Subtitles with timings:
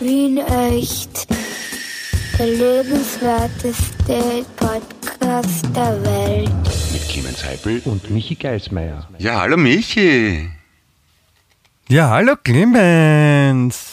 [0.00, 1.26] Wien echt.
[2.38, 6.50] Der lebenswerteste Podcast der Welt.
[6.92, 9.06] Mit Clemens Heipel und Michi Geismeier.
[9.18, 10.48] Ja, hallo Michi.
[11.88, 13.90] Ja, hallo Clemens.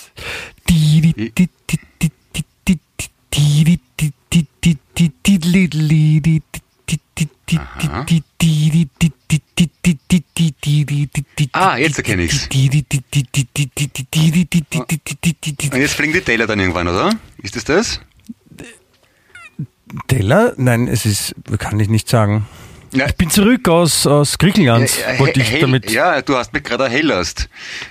[11.53, 12.47] Ah, jetzt erkenne ich's.
[15.73, 17.11] Und jetzt fliegen die Teller dann irgendwann, oder?
[17.41, 18.01] Ist das das?
[20.07, 20.53] Teller?
[20.57, 22.45] Nein, es ist, kann ich nicht sagen.
[22.91, 23.05] Ja.
[23.07, 25.91] Ich bin zurück aus, aus Griechenland, Ja, wollte ich damit.
[25.91, 27.49] Ja, du hast mich gerade erhellerst.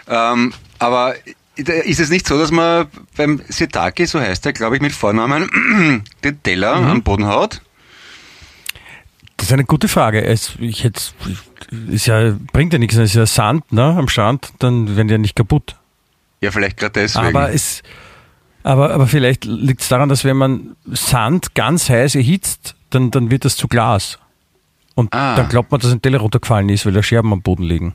[0.08, 1.14] Ähm, aber
[1.56, 2.86] ist es nicht so, dass man
[3.16, 6.86] beim Setaki, so heißt er, glaube ich, mit Vornamen, den Teller Mhm.
[6.88, 7.62] am Boden haut?
[9.36, 10.24] Das ist eine gute Frage.
[10.24, 11.00] Es, ich hätte,
[11.90, 15.12] ist ja, bringt ja nichts, es ist ja Sand ne, am Strand, dann werden die
[15.12, 15.76] ja nicht kaputt.
[16.40, 17.26] Ja, vielleicht gerade deswegen.
[17.26, 17.82] Aber es,
[18.62, 23.30] aber, aber vielleicht liegt es daran, dass wenn man Sand ganz heiß erhitzt, dann, dann
[23.30, 24.18] wird das zu Glas.
[24.94, 25.36] Und Ah.
[25.36, 27.94] dann glaubt man, dass ein Teller runtergefallen ist, weil da Scherben am Boden liegen.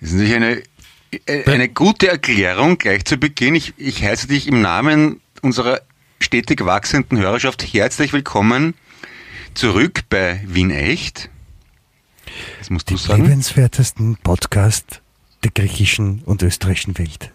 [0.00, 0.62] Das ist natürlich eine,
[1.46, 3.54] eine gute Erklärung gleich zu Beginn.
[3.54, 5.80] Ich, ich heiße dich im Namen unserer
[6.20, 8.74] stetig wachsenden Hörerschaft herzlich willkommen
[9.58, 11.30] zurück bei Wien Echt.
[12.60, 13.24] Das musst du sagen.
[13.24, 15.02] Lebenswertesten Podcast
[15.42, 17.32] der griechischen und österreichischen Welt.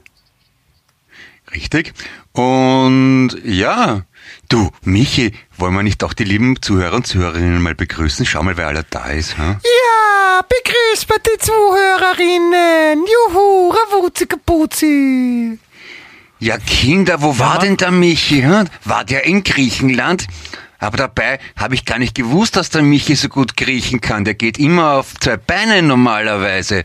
[1.54, 1.94] Richtig.
[2.32, 4.04] Und ja,
[4.48, 8.26] du, Michi, wollen wir nicht auch die lieben Zuhörer und Zuhörerinnen mal begrüßen?
[8.26, 9.38] Schau mal, wer aller da ist.
[9.38, 9.60] Ha?
[9.62, 13.06] Ja, begrüßt mal die Zuhörerinnen.
[13.06, 15.60] Juhu, Ravuzzi Kapuzi.
[16.40, 18.42] Ja, Kinder, wo war denn der Michi?
[18.42, 18.70] Hm?
[18.86, 20.28] War der in Griechenland?
[20.84, 24.26] Aber dabei habe ich gar nicht gewusst, dass der Michi so gut kriechen kann.
[24.26, 26.84] Der geht immer auf zwei Beinen normalerweise.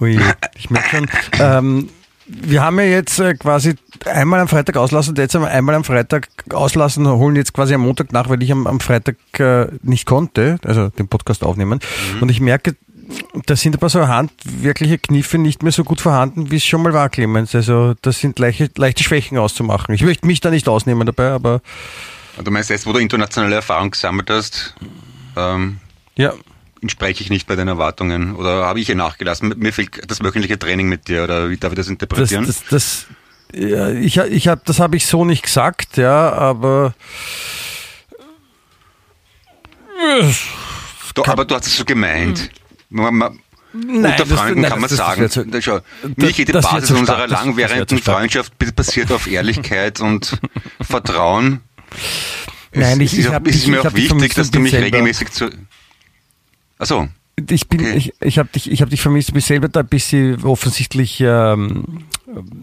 [0.00, 0.18] Ui,
[0.56, 1.08] ich merke schon.
[1.38, 1.88] Ähm,
[2.26, 6.28] wir haben ja jetzt äh, quasi einmal am Freitag auslassen und jetzt einmal am Freitag
[6.52, 10.58] auslassen, holen jetzt quasi am Montag nach, weil ich am, am Freitag äh, nicht konnte,
[10.64, 11.78] also den Podcast aufnehmen.
[12.20, 12.74] Und ich merke,
[13.46, 16.92] da sind paar so handwerkliche Kniffe nicht mehr so gut vorhanden, wie es schon mal
[16.92, 17.54] war, Clemens.
[17.54, 19.94] Also das sind leichte, leichte Schwächen auszumachen.
[19.94, 21.62] Ich möchte mich da nicht ausnehmen dabei, aber
[22.44, 24.74] Du meinst jetzt, wo du internationale Erfahrung gesammelt hast,
[25.36, 25.78] ähm,
[26.16, 26.34] ja,
[26.80, 28.36] entspreche ich nicht bei deinen Erwartungen?
[28.36, 29.54] Oder habe ich ihr nachgelassen?
[29.56, 32.46] Mir fehlt das wöchentliche Training mit dir, oder wie darf ich das das, interpretieren?
[32.46, 33.06] das, das,
[33.52, 36.94] ja, ich, ich hab, das habe ich so nicht gesagt, ja, aber
[41.14, 42.38] du, aber du hast es so gemeint.
[42.38, 42.48] Man,
[42.90, 43.38] man,
[43.72, 46.10] Nein, unter das- Freunden nein, kann man das- das sagen, wär zu- da schau, das-
[46.16, 47.98] Michi, die das Basis unserer das- das langwährenden.
[47.98, 50.38] Freundschaft basiert auf Ehrlichkeit und
[50.80, 51.60] Vertrauen.
[52.72, 54.50] Nein, es, ich- es ich ist, hab- es ist ich- mir ich auch wichtig, dass
[54.50, 55.50] du mich selber- regelmäßig zu...
[56.78, 57.08] Achso,
[57.50, 60.42] ich bin, ich, ich habe dich, ich habe dich vermisst, mich selber da ein bisschen
[60.44, 61.84] offensichtlich ähm,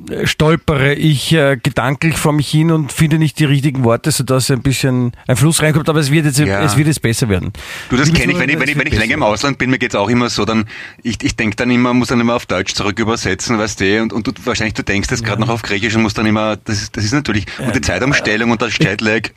[0.09, 4.52] äh, stolpere ich äh, gedanklich vor mich hin und finde nicht die richtigen Worte, sodass
[4.52, 6.64] ein bisschen ein Fluss reinkommt, aber es wird jetzt, Ja.
[6.64, 7.52] es wird jetzt besser werden.
[7.90, 9.78] Du, das kenne ich, wenn ich, wenn ich, wenn ich länger im Ausland bin, mir
[9.80, 10.66] geht's auch immer so, dann,
[11.03, 14.14] ich, ich denke dann immer, muss dann immer auf Deutsch zurück übersetzen, weißt du, und,
[14.14, 16.81] und du, wahrscheinlich du denkst jetzt gerade noch auf Griechisch und musst dann immer, das
[16.81, 19.30] ist, das ist natürlich, und die Zeitumstellung und das Jetlag.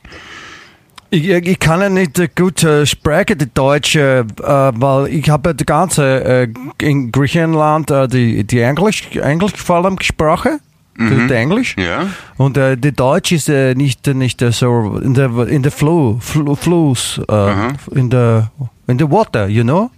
[1.10, 5.54] Ich, ich kann ja nicht äh, gut äh, sprechen, die Deutsche, äh, weil ich habe
[5.54, 6.48] die ganze
[6.80, 10.60] in Griechenland die, die Englisch, Englisch vor allem gesprochen,
[10.98, 11.76] die, die Englisch.
[11.78, 12.08] Ja.
[12.36, 16.54] Und äh, die Deutsch ist äh, nicht nicht so in der in der flow, flow
[16.54, 18.50] flows äh, in der
[18.86, 19.90] in the water, you know.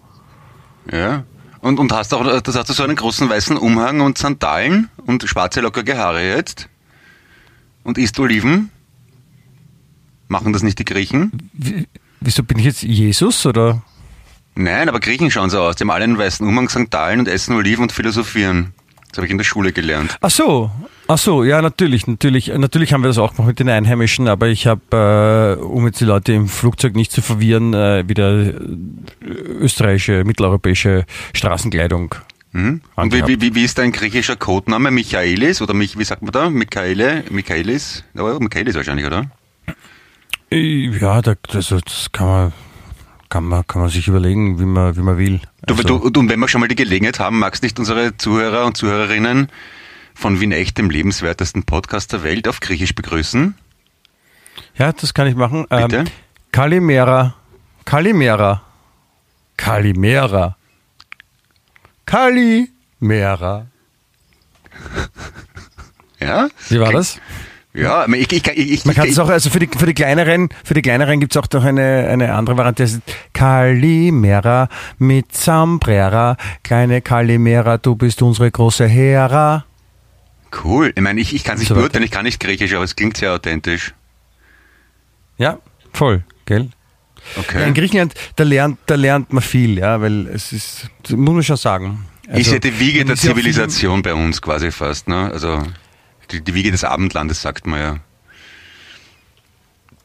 [0.93, 1.25] Ja.
[1.61, 5.23] Und, und hast auch, das hast du so einen großen weißen Umhang und Sandalen und
[5.29, 6.69] schwarze lockige Haare jetzt.
[7.83, 8.71] Und isst Oliven.
[10.31, 11.33] Machen das nicht die Griechen?
[11.53, 11.89] Wie,
[12.21, 13.83] wieso bin ich jetzt Jesus oder?
[14.55, 15.75] Nein, aber Griechen schauen so aus.
[15.75, 18.73] Die haben alle einen weißen Umhang, Sandalen und essen Oliven und philosophieren.
[19.09, 20.17] Das habe ich in der Schule gelernt.
[20.21, 20.71] Ach so,
[21.09, 24.47] ach so, ja natürlich, natürlich, natürlich haben wir das auch gemacht mit den Einheimischen, aber
[24.47, 28.55] ich habe, äh, um jetzt die Leute im Flugzeug nicht zu verwirren, äh, wieder äh,
[29.25, 32.15] österreichische, mitteleuropäische Straßenkleidung.
[32.53, 32.83] Mhm.
[32.95, 34.93] Und wie, wie, wie, ist dein griechischer Codename?
[34.93, 35.61] Michaelis?
[35.61, 36.51] Oder mich, wie sagt man da?
[36.51, 37.25] Michaele?
[37.31, 38.05] Michaelis?
[38.15, 39.29] Michaelis wahrscheinlich, oder?
[40.51, 42.53] Äh, Ja, da, das, das kann man,
[43.29, 45.41] kann man, kann man sich überlegen, wie man, wie man will.
[45.67, 48.17] Du, Also- du, und- und wenn wir schon mal die Gelegenheit haben, magst nicht unsere
[48.17, 49.49] Zuhörer und Zuhörerinnen
[50.15, 53.55] von Wien Echt, dem lebenswertesten Podcast der Welt, auf Griechisch begrüßen?
[54.77, 55.67] Ja, das kann ich machen.
[55.69, 55.99] Bitte?
[55.99, 56.07] Ähm,
[56.53, 57.35] Kalimera.
[57.85, 58.63] Kalimera.
[59.57, 60.57] Kalimera.
[62.07, 63.67] Kalimera.
[66.19, 66.49] Ja?
[66.69, 67.21] Wie war das?
[67.73, 70.75] Ja, ich, ich, ich, Man kann es auch, also für die, für die kleineren, für
[70.75, 73.03] die kleineren gibt es auch noch eine, eine andere Variante, das ist
[73.33, 74.69] Kalimera
[74.99, 79.65] mit Sambrera, kleine Kalimera, du bist unsere große Hera.
[80.65, 80.93] Cool.
[80.97, 82.97] Ich meine, ich, ich kann es nicht So beurteilen, ich kann nicht Griechisch, aber es
[82.97, 83.95] klingt sehr authentisch.
[85.39, 85.59] Ja,
[85.93, 86.71] voll, gell?
[87.37, 87.69] Okay.
[87.69, 91.57] In Griechenland, da lernt, da lernt man viel, ja, weil es ist, muss man schon
[91.57, 92.07] sagen.
[92.27, 95.31] ist Also, ja die Wiege der ist Zivilisation bei uns quasi fast, ne?
[95.33, 95.63] Also
[96.33, 97.99] die, die Wiege des Abendlandes sagt man ja.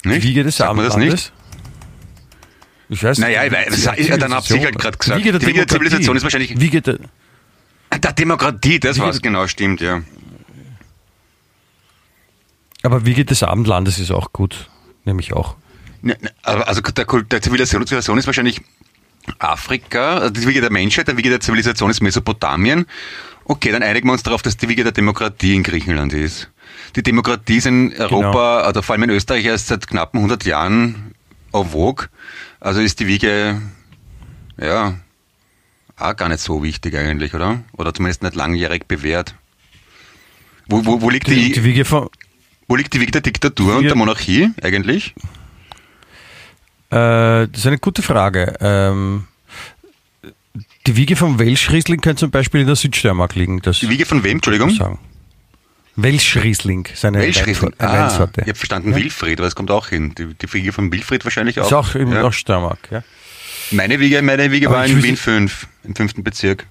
[0.03, 0.23] Die Nicht?
[0.23, 1.31] Wiege des sagt man das Abendlandes?
[2.89, 2.97] nicht?
[2.97, 3.51] Ich weiß Naja, nicht.
[3.79, 5.19] ich weiß- ja, dann hab's ich halt grad gesagt.
[5.19, 5.67] Wiege der, Die Wiege der.
[5.67, 6.99] Zivilisation ist wahrscheinlich- Wiege der,
[7.97, 10.01] Der Demokratie, das Wiege- war's genau, stimmt, ja.
[12.83, 14.69] aber Wiege des Abendlandes ist auch gut,
[15.05, 15.55] nämlich auch.
[16.43, 18.61] Also der, der Zivilisation, Zivilisation ist wahrscheinlich
[19.39, 22.85] Afrika, also die Wiege der Menschheit, der Wiege der Zivilisation ist Mesopotamien.
[23.45, 26.49] Okay, dann einigen wir uns darauf, dass die Wiege der Demokratie in Griechenland ist.
[26.95, 28.69] Die Demokratie ist in Europa, Genau.
[28.69, 31.13] oder vor allem in Österreich erst seit knappen 100 Jahren
[31.53, 32.07] en vogue.
[32.59, 33.61] Also ist die Wiege,
[34.59, 34.95] ja,
[35.97, 37.63] auch gar nicht so wichtig eigentlich, oder?
[37.73, 39.35] Oder zumindest nicht langjährig bewährt.
[40.67, 42.09] Wo, wo, wo, liegt, Die, die, die Wiege von,
[42.67, 45.13] wo liegt die Wiege der Diktatur und Wiege- der Monarchie eigentlich?
[46.89, 48.55] Äh, das ist eine gute Frage.
[48.59, 49.27] Ähm,
[50.87, 53.61] die Wiege vom Welschriesling könnte zum Beispiel in der Südsteiermark liegen.
[53.61, 54.69] Das Die Wiege von wem, Entschuldigung?
[54.69, 54.99] sagen.
[55.95, 57.73] Welschriesling, seine Welschriesling.
[57.77, 57.87] Weinsorte.
[57.87, 58.41] Ah, Weinsorte.
[58.41, 60.13] ich habe verstanden Wilfried, aber es kommt auch hin.
[60.15, 61.67] Die, die Wiege von Wilfried wahrscheinlich auch.
[61.67, 62.31] Ist auch in ja.
[62.31, 63.03] Steiermark, ja.
[63.71, 66.67] Meine Wiege, meine Wiege Aber war in Wien 5, im fünften Bezirk.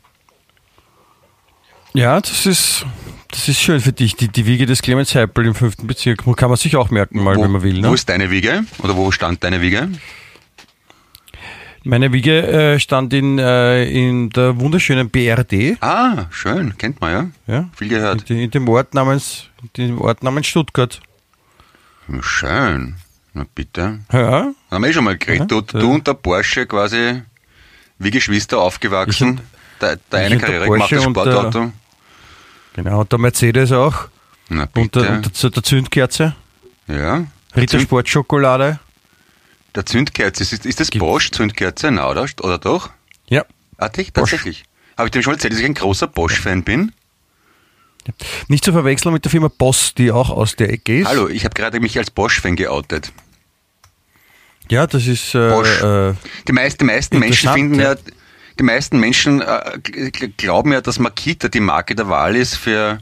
[1.95, 2.87] Ja, das ist,
[3.31, 4.15] das ist schön für dich.
[4.17, 7.37] Die, die Wiege des Clemens Heipel im fünften Bezirk kann man sich auch merken, mal,
[7.37, 7.81] wo, wenn man will.
[7.81, 7.89] Ne?
[7.89, 8.65] Wo ist deine Wiege?
[8.79, 9.89] Oder wo stand deine Wiege?
[11.87, 15.77] Meine Wiege äh, stand in, äh, in der wunderschönen BRD.
[15.83, 17.13] Ah, schön, kennt man
[17.47, 17.55] ja.
[17.55, 17.69] Ja?
[17.77, 18.31] Viel gehört.
[18.31, 21.01] In, in dem Ort namens, in dem Ort namens Stuttgart.
[22.21, 22.97] Schön.
[23.35, 23.99] Na bitte.
[24.13, 25.51] Ja, Haben wir eh schon mal geredet.
[25.51, 27.23] Ja, du, du und der Porsche quasi
[27.99, 29.41] wie Geschwister aufgewachsen.
[29.81, 31.73] Der, der ich eine und der Karriere gemacht, das Porsche und der- Sportauto.
[32.75, 33.01] genau.
[33.01, 34.09] Und der Mercedes auch.
[34.49, 35.01] Na Und bitte.
[35.03, 36.35] der, und der, der Zündkerze.
[36.89, 37.25] ja.
[37.57, 38.81] Ritter Zünd- Sportschokolade.
[39.75, 41.05] Der Zündkerze, ist, ist das Gibt's.
[41.05, 41.91] Bosch Zündkerze?
[41.91, 42.27] Na, oder?
[42.43, 42.91] Oder doch?
[43.29, 43.45] Ja.
[43.79, 44.13] Ah, dich?
[44.13, 44.31] Bosch.
[44.31, 44.65] Tatsächlich.
[44.97, 46.93] Habe ich dir schon erzählt, dass ich ein großer Bosch-Fan bin?
[48.49, 51.09] Nicht zu verwechseln mit der Firma Boss, die auch aus der Ecke ist.
[51.09, 53.13] Hallo, ich habe gerade mich als Bosch-Fan geoutet.
[54.71, 55.83] Ja, das ist äh, Bosch.
[55.83, 56.15] äh,
[56.47, 57.99] Die, meist, die meisten Menschen finden ja, ja.
[58.59, 59.79] die meisten Menschen äh,
[60.37, 62.99] glauben ja, dass Makita die Marke der Wahl ist für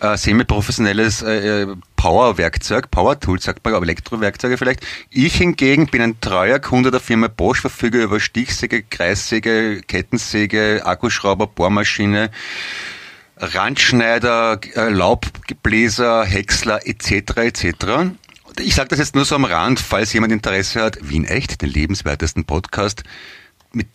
[0.00, 1.66] äh, semi-professionelles äh,
[2.02, 4.84] Power-Werkzeug, Power-Tool sagt man, aber Elektrowerkzeuge vielleicht.
[5.08, 11.46] Ich hingegen bin ein treuer Kunde der Firma Bosch, verfüge über Stichsäge, Kreissäge, Kettensäge, Akkuschrauber,
[11.46, 12.32] Bohrmaschine,
[13.36, 17.36] Randschneider, äh, Laubbläser, Häcksler etc.
[17.36, 17.74] etc.
[18.58, 21.70] Ich sage das jetzt nur so am Rand, falls jemand Interesse hat, Wien echt, den
[21.70, 23.04] lebenswertesten Podcast,
[23.70, 23.86] mit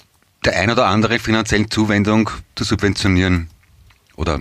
[0.45, 3.49] der ein oder anderen finanziellen Zuwendung zu subventionieren
[4.15, 4.39] oder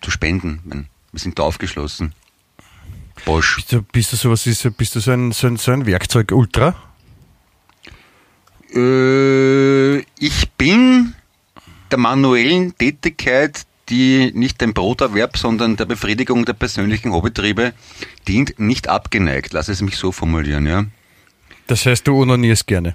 [0.00, 0.88] zu spenden.
[1.12, 2.12] Wir sind da aufgeschlossen.
[3.24, 3.56] Bosch.
[3.56, 6.32] bist, du, bist du sowas ist, bist du so ein, so ein, so ein Werkzeug
[6.32, 6.74] Ultra?
[8.74, 11.14] Äh, ich bin
[11.90, 17.72] der manuellen Tätigkeit, die nicht dem Broterwerb, sondern der Befriedigung der persönlichen Hobbytriebe
[18.26, 19.52] dient, nicht abgeneigt.
[19.52, 20.84] Lass es mich so formulieren, ja.
[21.66, 22.94] Das heißt, du onanierst gerne.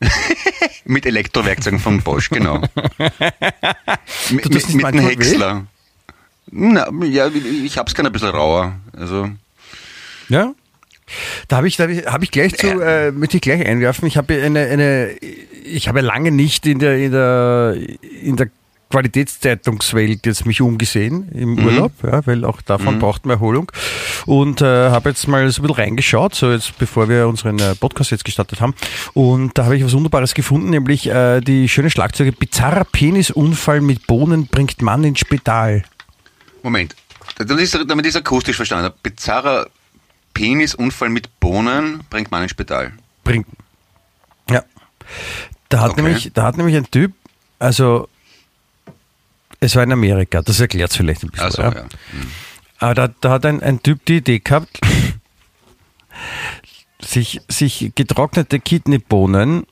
[0.84, 2.60] Mit Elektrowerkzeugen von Bosch, genau.
[4.30, 5.06] mit mit, einem?
[5.06, 5.66] Häcksler.
[6.50, 8.80] Na, ja, ich hab's gerne ein bisschen rauer.
[8.92, 9.30] Also,
[10.32, 10.54] Ja.
[11.48, 14.08] Da habe ich, da hab ich, hab ich gleich zu, äh, möchte ich gleich einwerfen.
[14.08, 15.10] Ich habe eine, eine,
[15.64, 17.76] ich habe lange nicht in der, in der,
[18.22, 18.48] in der
[18.88, 23.70] Qualitätszeitungswelt jetzt mich umgesehen im Urlaub, ja, weil auch davon braucht man Erholung.
[24.26, 27.74] Und äh, habe jetzt mal so ein bisschen reingeschaut, so jetzt bevor wir unseren äh,
[27.74, 28.74] Podcast jetzt gestartet haben.
[29.14, 34.06] Und da habe ich was Wunderbares gefunden, nämlich äh, die schöne Schlagzeuge Bizarrer Penisunfall mit
[34.06, 35.84] Bohnen bringt Mann ins Spital.
[36.62, 36.94] Moment.
[37.36, 38.92] Das ist, damit ist akustisch verstanden.
[39.02, 39.68] Bizarrer
[40.34, 42.92] Penisunfall mit Bohnen bringt man ins Spital.
[43.24, 43.46] bringt.
[44.50, 44.62] Ja.
[45.68, 46.02] Da hat, Okay.
[46.02, 47.12] nämlich, da hat nämlich ein Typ,
[47.58, 48.08] also
[49.60, 51.44] es war in Amerika, das erklärt es vielleicht ein bisschen.
[51.44, 51.72] Also, ja.
[51.74, 51.84] ja.
[52.78, 54.80] Aber da, da hat ein, ein Typ die Idee gehabt,
[57.00, 59.66] sich, sich getrocknete Kidneybohnen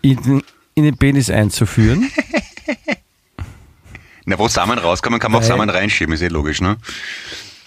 [0.00, 0.42] in,
[0.74, 2.10] in den Penis einzuführen.
[4.24, 6.76] Na, wo Samen rauskommen, kann man auch Samen reinschieben, ist eh logisch, ne?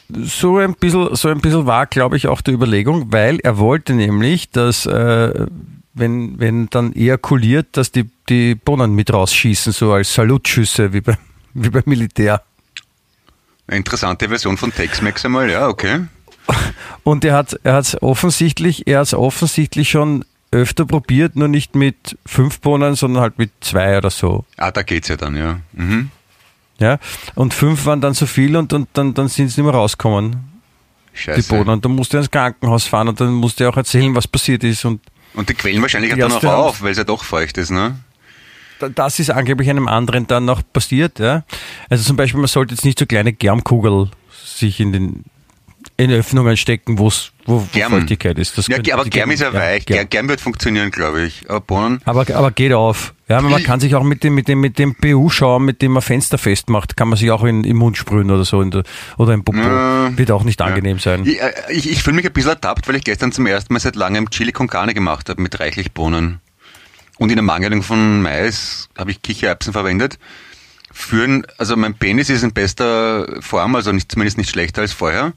[0.10, 3.94] So ein bisschen, so ein bisschen war, glaube ich, auch die Überlegung, weil er wollte
[3.94, 5.48] nämlich, dass äh,
[5.96, 11.18] wenn, wenn dann ejakuliert, dass die, die Bohnen mit rausschießen, so als Salutschüsse wie, bei,
[11.54, 12.44] wie beim Militär.
[13.68, 16.02] Eine interessante Version von Tex-Mex einmal, ja, okay.
[17.04, 21.76] Und er hat er hat's offensichtlich, er hat es offensichtlich schon öfter probiert, nur nicht
[21.76, 24.46] mit fünf Bohnen, sondern halt mit zwei oder so.
[24.58, 25.60] Ah, da geht's ja dann, ja.
[25.74, 26.12] Mhm.
[26.80, 26.98] Ja.
[27.36, 30.36] Und fünf waren dann zu viel und, und dann, dann sind sie nicht mehr rausgekommen,
[31.14, 31.42] Scheiße.
[31.42, 31.70] die Bohnen.
[31.70, 34.64] Und dann musste er ins Krankenhaus fahren und dann musste er auch erzählen, was passiert
[34.64, 34.84] ist.
[34.86, 35.02] Und
[35.34, 37.98] Und die quellen wahrscheinlich Die dann auch auf, weil es ja doch feucht ist, ne?
[38.80, 41.20] da- das ist angeblich einem anderen dann noch passiert.
[41.20, 41.44] Ja.
[41.90, 44.10] Also zum Beispiel, man sollte jetzt nicht so kleine Germkugel
[44.44, 45.24] sich in den
[45.98, 47.92] in Öffnungen stecken, wo's, wo, wo Germ.
[47.94, 48.58] Feuchtigkeit ist.
[48.58, 49.86] Das Ja, könnte- aber Germ ist ja weich.
[49.86, 50.10] Germ.
[50.10, 51.50] Germ, wird funktionieren, glaube ich.
[51.50, 53.14] Aber Bohnen, Aber, aber geht auf.
[53.30, 56.02] Ja, man kann sich auch mit dem, mit dem, mit dem BU-Schaum, mit dem man
[56.02, 58.84] Fenster festmacht, kann man sich auch in, im Mund sprühen oder so der,
[59.18, 59.58] oder im Popo.
[59.58, 60.16] Ja.
[60.18, 61.26] Wird auch nicht angenehm sein.
[61.26, 63.80] Ich, äh, ich, ich fühle mich ein bisschen ertappt, weil ich gestern zum ersten Mal
[63.80, 66.40] seit langem Chili con Carne gemacht habe mit reichlich Bohnen.
[67.18, 70.20] Und in der Mangelung von Mais habe ich Kichererbsen verwendet.
[70.92, 75.34] Führen, also mein Penis ist in bester Form, also nicht, zumindest nicht schlechter als vorher.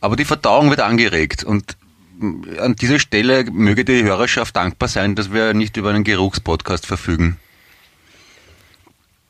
[0.00, 1.44] Aber die Verdauung wird angeregt.
[1.44, 1.76] Und
[2.18, 6.86] mm, an dieser Stelle möge die Hörerschaft dankbar sein, dass wir nicht über einen Geruchspodcast
[6.86, 7.36] verfügen.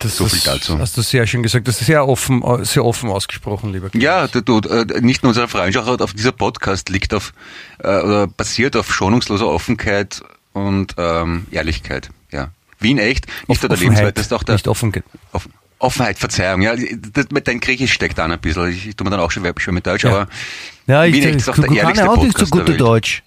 [0.01, 0.79] Das, so viel dazu.
[0.79, 1.69] Hast du sehr schön gesagt.
[1.69, 4.03] Das ist sehr offen, sehr offen ausgesprochen, lieber Chris.
[4.03, 7.35] Ja, du, du, äh, nicht nur unsere Freundschaft auf dieser Podcast liegt auf
[7.81, 10.23] äh, oder basiert auf schonungsloser Offenheit
[10.55, 12.09] und ähm, Ehrlichkeit.
[12.33, 12.49] Ja,
[12.79, 14.95] Wien echt, nicht nur der Lebenswert, das ist auch der Nicht offen.
[15.33, 16.63] Offen, Offenheit, Verzeihung.
[16.63, 18.69] Ja, das, mit dein Griechisch steckt da ein bisschen.
[18.71, 20.11] Ich, ich tue mir dann auch schon schwer mit Deutsch, Ja.
[20.11, 20.29] aber
[20.87, 22.77] Ja, ich Wien echt ist auch der ehrlichste auch nicht so Podcast gute.
[22.77, 23.23] Deutsch.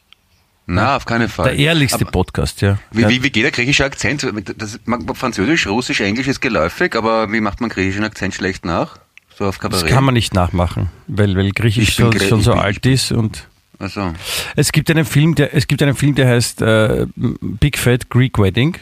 [0.66, 1.46] na, auf keinen Fall.
[1.46, 2.78] Der ehrlichste Aber, Podcast, ja.
[2.92, 4.26] wie, wie, wie geht der griechische Akzent?
[4.58, 8.98] Das, man, Französisch, Russisch, Englisch ist geläufig, aber wie macht man griechischen Akzent schlecht nach?
[9.38, 9.88] So auf Das Kabarett?
[9.88, 13.48] kann man nicht nachmachen, weil, weil Griechisch schon, schon so alt ist und
[13.80, 14.14] Also,
[14.56, 18.38] es gibt einen Film, der es gibt einen Film, der heißt äh, Big Fat Greek
[18.38, 18.78] Wedding,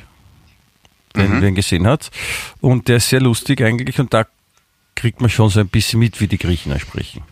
[1.15, 1.43] den Mhm.
[1.43, 2.11] ihn gesehen hat,
[2.61, 4.25] und der ist sehr lustig eigentlich und da
[4.95, 7.23] kriegt man schon so ein bisschen mit, wie die Griechen sprechen.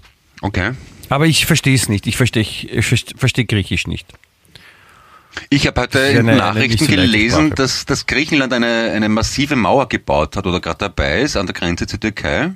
[0.42, 0.72] okay.
[1.12, 2.06] Aber ich verstehe es nicht.
[2.06, 4.06] Ich verstehe ich verste- verstehe Griechisch nicht.
[5.50, 10.36] Ich habe heute in den Nachrichten gelesen, dass, dass Griechenland eine, eine massive Mauer gebaut
[10.36, 12.52] hat oder gerade dabei ist an der Grenze zur Türkei,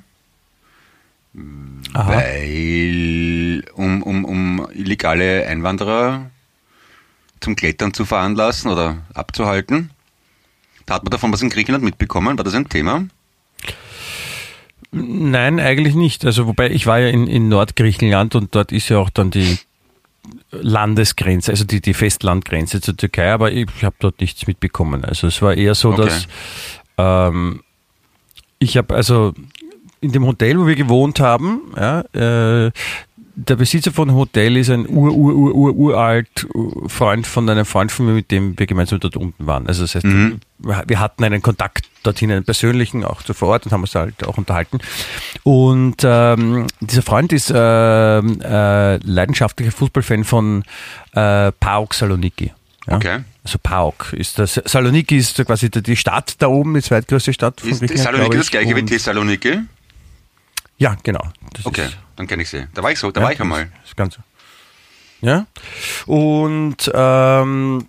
[1.94, 2.08] Aha.
[2.08, 6.30] weil um, um, um illegale Einwanderer
[7.40, 9.90] zum Klettern zu veranlassen oder abzuhalten.
[10.86, 12.36] Da hat man davon was in Griechenland mitbekommen?
[12.36, 13.04] War das ein Thema?
[14.92, 16.24] Nein, eigentlich nicht.
[16.24, 19.58] Also wobei ich war ja in, in Nordgriechenland und dort ist ja auch dann die
[20.52, 25.04] Landesgrenze, also die, die Festlandgrenze zur Türkei, aber ich habe dort nichts mitbekommen.
[25.04, 26.04] Also es war eher so, Okay.
[26.04, 26.28] dass
[26.96, 27.62] ähm,
[28.60, 29.34] ich habe also
[30.00, 32.00] in dem Hotel, wo wir gewohnt haben, ja,
[32.66, 32.70] äh,
[33.36, 37.48] der Besitzer von dem Hotel ist ein ur, ur, ur, ur, uralt uh, Freund von
[37.48, 39.66] einem Freund von mir, mit dem wir gemeinsam dort unten waren.
[39.66, 40.40] Also das heißt, Mhm.
[40.58, 44.24] wir hatten einen Kontakt dorthin, einen persönlichen, auch so vor Ort und haben uns halt
[44.26, 44.78] auch unterhalten.
[45.42, 50.62] Und ähm, dieser Freund ist ähm, äh, leidenschaftlicher Fußballfan von
[51.12, 52.52] äh, PAOK Saloniki.
[52.86, 52.96] Ja?
[52.96, 53.18] Okay.
[53.42, 54.60] Also PAOK ist das.
[54.64, 58.46] Saloniki ist quasi die- Stadt da oben, die zweitgrößte Stadt von Ist Griechenland, Saloniki das
[58.46, 58.50] ich.
[58.52, 59.58] gleiche wie Thessaloniki?
[60.78, 61.22] Ja, genau.
[61.52, 62.66] Das Okay, ist- dann kenne ich sie.
[62.74, 63.70] Da war ich so, da ja, war ich einmal.
[63.80, 64.18] Das ist ganz.
[65.20, 65.46] Ja.
[66.06, 67.86] Und ähm,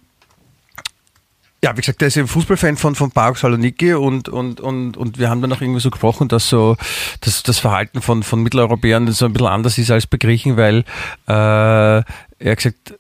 [1.64, 5.18] ja, wie gesagt, der ist ein Fußballfan von, von PAOK Saloniki und, und, und, und
[5.18, 6.78] wir haben dann auch irgendwie so gesprochen, dass so
[7.22, 10.86] dass das Verhalten von, von Mitteleuropäern so ein bisschen anders ist als bei Griechen, weil
[11.28, 12.04] äh, er
[12.52, 12.94] hat gesagt,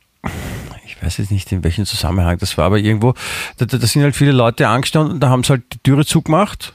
[0.85, 3.13] ich weiß jetzt nicht, in welchem Zusammenhang das war, aber irgendwo,
[3.57, 6.03] da, da, da sind halt viele Leute angestanden und da haben sie halt die Türe
[6.05, 6.73] zugemacht.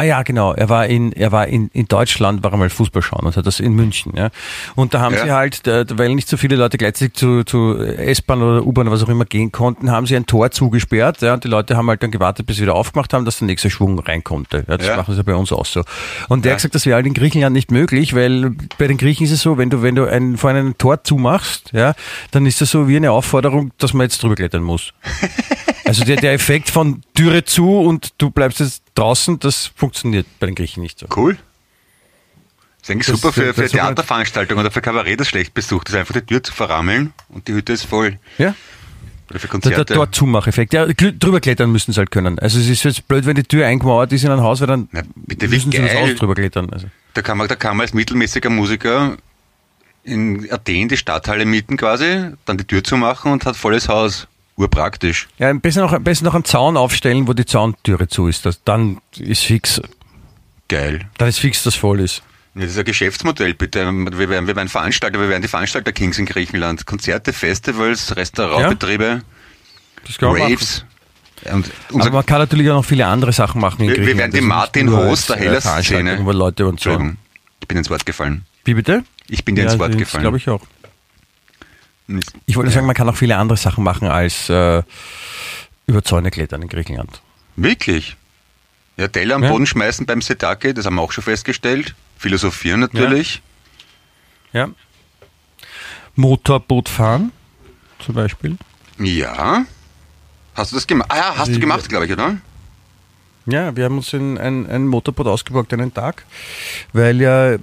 [0.00, 0.52] Ah ja, genau.
[0.54, 3.44] Er war in, er war in, in Deutschland, war er mal Fußball schauen und hat
[3.44, 4.12] das in München.
[4.16, 4.30] Ja.
[4.76, 5.24] Und da haben Ja.
[5.24, 5.62] sie halt,
[5.98, 9.24] weil nicht so viele Leute gleichzeitig zu, zu S-Bahn oder U-Bahn oder was auch immer
[9.24, 11.20] gehen konnten, haben sie ein Tor zugesperrt.
[11.22, 13.46] Ja, und die Leute haben halt dann gewartet, bis sie wieder aufgemacht haben, dass der
[13.46, 14.64] nächste Schwung rein konnte.
[14.68, 14.96] Ja, das Ja.
[14.96, 15.82] machen sie bei uns auch so.
[16.28, 19.24] Und der hat gesagt, das wäre halt in Griechenland nicht möglich, weil bei den Griechen
[19.26, 21.94] ist es so, wenn du, wenn du ein, vor einem Tor zumachst, ja,
[22.30, 24.92] dann ist das so wie eine Aufforderung, dass man jetzt drüber klettern muss.
[25.88, 30.46] Also der, der Effekt von Türe zu und du bleibst jetzt draußen, das funktioniert bei
[30.46, 31.06] den Griechen nicht so.
[31.16, 31.36] Cool.
[32.82, 35.88] ist eigentlich Das- super für, für das- das- Theaterveranstaltungen oder für Kabarett, das schlecht besucht
[35.88, 35.94] ist.
[35.94, 38.18] Einfach die Tür zu verrammeln und die Hütte ist voll.
[38.38, 38.54] Ja?
[39.30, 39.94] Oder für Der, der Konzerte.
[39.94, 40.72] dort Zumacheffekt.
[40.72, 42.38] Ja, drüber klettern müssen sie halt können.
[42.38, 44.88] Also es ist jetzt blöd, wenn die Tür eingemauert ist in ein Haus, weil dann
[44.92, 45.94] Na, bitte, müssen sie das.
[45.94, 46.70] Haus drüber klettern.
[46.72, 46.86] Also.
[47.14, 49.16] Da kann man, da kann man als mittelmäßiger Musiker
[50.04, 54.28] in Athen die Stadthalle mieten quasi, dann die Tür zu machen und hat volles Haus.
[54.58, 55.28] Urpraktisch.
[55.38, 58.44] Ja, am besten noch, am besten noch einen Zaun aufstellen, wo die Zauntüre zu ist.
[58.44, 59.80] Das, dann ist fix,
[60.68, 61.08] Geil.
[61.16, 62.22] dann ist fix, dass voll ist.
[62.54, 63.86] Ja, das ist ein Geschäftsmodell, bitte.
[63.86, 66.86] Wir wären, wir wären Veranstalter, wir wären die Veranstalter-Kings in Griechenland.
[66.86, 69.22] Konzerte, Festivals, Restaurantbetriebe,
[70.20, 70.42] machen.
[70.42, 70.84] Raves.
[71.44, 74.32] Aber man kann natürlich auch noch viele andere Sachen machen in Wir- wir Griechenland.
[74.34, 75.82] werden die Martin Host der äh, Hellas-Szene.
[75.82, 76.90] Veranstaltung, Wo Leute und so.
[77.60, 78.44] Ich bin ins Wort gefallen.
[78.64, 79.04] Wie bitte?
[79.28, 80.22] Ich bin dir ins Wort gefallen.
[80.22, 80.62] glaube ich auch.
[82.08, 82.74] Und Ich wollte Ja.
[82.76, 84.82] sagen, man kann auch viele andere Sachen machen als äh,
[85.86, 87.20] über Zäune klettern in Griechenland.
[87.56, 88.16] Wirklich?
[88.96, 89.50] Ja, Teller am Ja.
[89.50, 91.94] Boden schmeißen beim Setake, das haben wir auch schon festgestellt.
[92.16, 93.42] Philosophieren natürlich.
[94.52, 94.68] Ja.
[96.16, 97.30] Motorboot fahren,
[98.00, 98.56] zum Beispiel.
[98.98, 99.64] Ja.
[100.54, 101.10] Hast du das gemacht?
[101.12, 102.36] Ah ja, hast du gemacht, glaube ich, oder?
[103.46, 106.24] Ja, wir haben uns in ein, ein Motorboot ausgeborgt einen Tag,
[106.92, 107.56] weil ja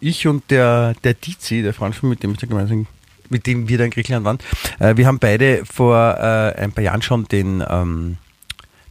[0.00, 2.86] ich und der, der Dizi, der Freund von mit dem ich da gemeinsam
[3.30, 4.38] mit dem wir da in Griechenland waren,
[4.78, 8.18] äh, wir haben beide vor äh, ein paar Jahren schon den ähm,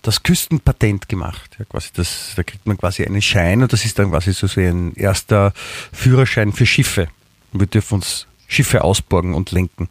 [0.01, 1.57] das Küstenpatent gemacht.
[1.59, 4.47] Ja, quasi das, da kriegt man quasi einen Schein und das ist dann quasi so,
[4.47, 5.53] so ein erster
[5.91, 7.09] Führerschein für Schiffe.
[7.51, 9.89] Und wir dürfen uns Schiffe ausborgen und lenken.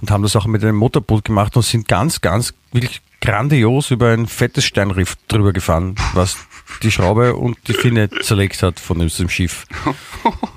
[0.00, 4.10] Und haben das auch mit einem Motorboot gemacht und sind ganz, ganz wirklich grandios über
[4.10, 6.36] ein fettes Steinriff drüber gefahren, was
[6.82, 9.66] die Schraube und die Finne zerlegt hat von diesem Schiff.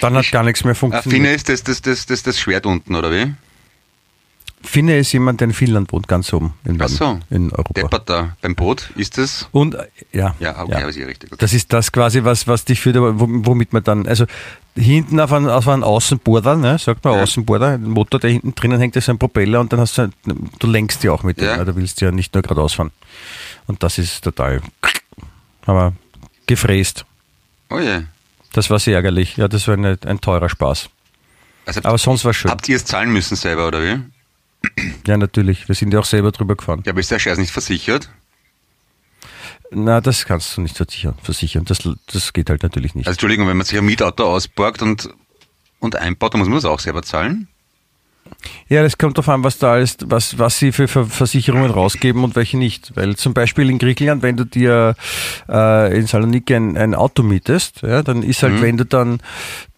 [0.00, 1.22] Dann hat gar nichts mehr funktioniert.
[1.22, 3.32] Finne ist das, das, das, das, das Schwert unten, oder wie?
[4.62, 7.18] Finne ist jemand, der in Finnland wohnt, ganz oben in, Ach so.
[7.30, 7.72] in Europa.
[7.72, 8.36] Deppert da.
[8.42, 9.48] Beim Boot ist das?
[9.52, 11.32] Und äh, ja, Ja, okay, aber ist eh richtig.
[11.32, 11.40] Okay.
[11.40, 14.26] Das ist das quasi, was, was dich führt, womit man dann, also
[14.76, 17.22] hinten auf einem, auf einem Außenborder, ne, sagt man Ja.
[17.22, 20.10] Außenborder, ein Motor, der hinten drinnen hängt, ist ein Propeller und dann hast du,
[20.58, 21.56] du lenkst ja auch mit dem, Ja.
[21.56, 21.64] ja.
[21.64, 22.90] du willst ja nicht nur geradeaus fahren.
[23.66, 24.60] Und das ist total,
[25.64, 25.94] aber
[26.46, 27.06] gefräst.
[27.70, 28.02] Oh je.
[28.52, 29.36] Das war sehr ärgerlich.
[29.36, 30.88] Ja, das war eine, ein teurer Spaß.
[31.66, 32.50] Also Aber sonst war schön.
[32.50, 34.00] habt ihr es zahlen müssen selber, oder wie?
[35.06, 35.68] Ja, natürlich.
[35.68, 36.82] Wir sind ja auch selber drüber gefahren.
[36.84, 38.10] Ja, aber ist der Scheiß nicht versichert?
[39.70, 41.14] Na, das kannst du nicht versichern.
[41.22, 41.64] versichern.
[41.64, 41.78] Das,
[42.12, 43.06] das geht halt natürlich nicht.
[43.06, 45.08] Also Entschuldigung, wenn man sich ein Mietauto ausborgt und,
[45.78, 47.48] und einbaut, dann muss man das auch selber zahlen?
[48.68, 52.24] Ja, das kommt darauf an, was da alles, was, was sie für Ver- Versicherungen rausgeben
[52.24, 52.92] und welche nicht.
[52.94, 54.94] Weil zum Beispiel in Griechenland, wenn du dir
[55.48, 59.20] äh, in Saloniki ein, ein Auto mietest, ja, dann ist halt, wenn du dann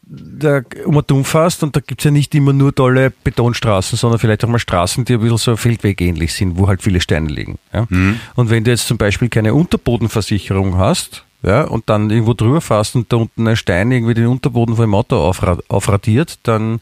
[0.05, 4.19] da um und um fährst und da gibt's ja nicht immer nur tolle Betonstraßen, sondern
[4.19, 7.59] vielleicht auch mal Straßen, die ein bisschen so feldwegähnlich sind, wo halt viele Steine liegen.
[7.73, 7.87] Ja.
[8.35, 12.95] Und wenn du jetzt zum Beispiel keine Unterbodenversicherung hast, ja, und dann irgendwo drüber fährst
[12.95, 16.81] und da unten ein Stein irgendwie den Unterboden von dem Auto aufra aufradiert, dann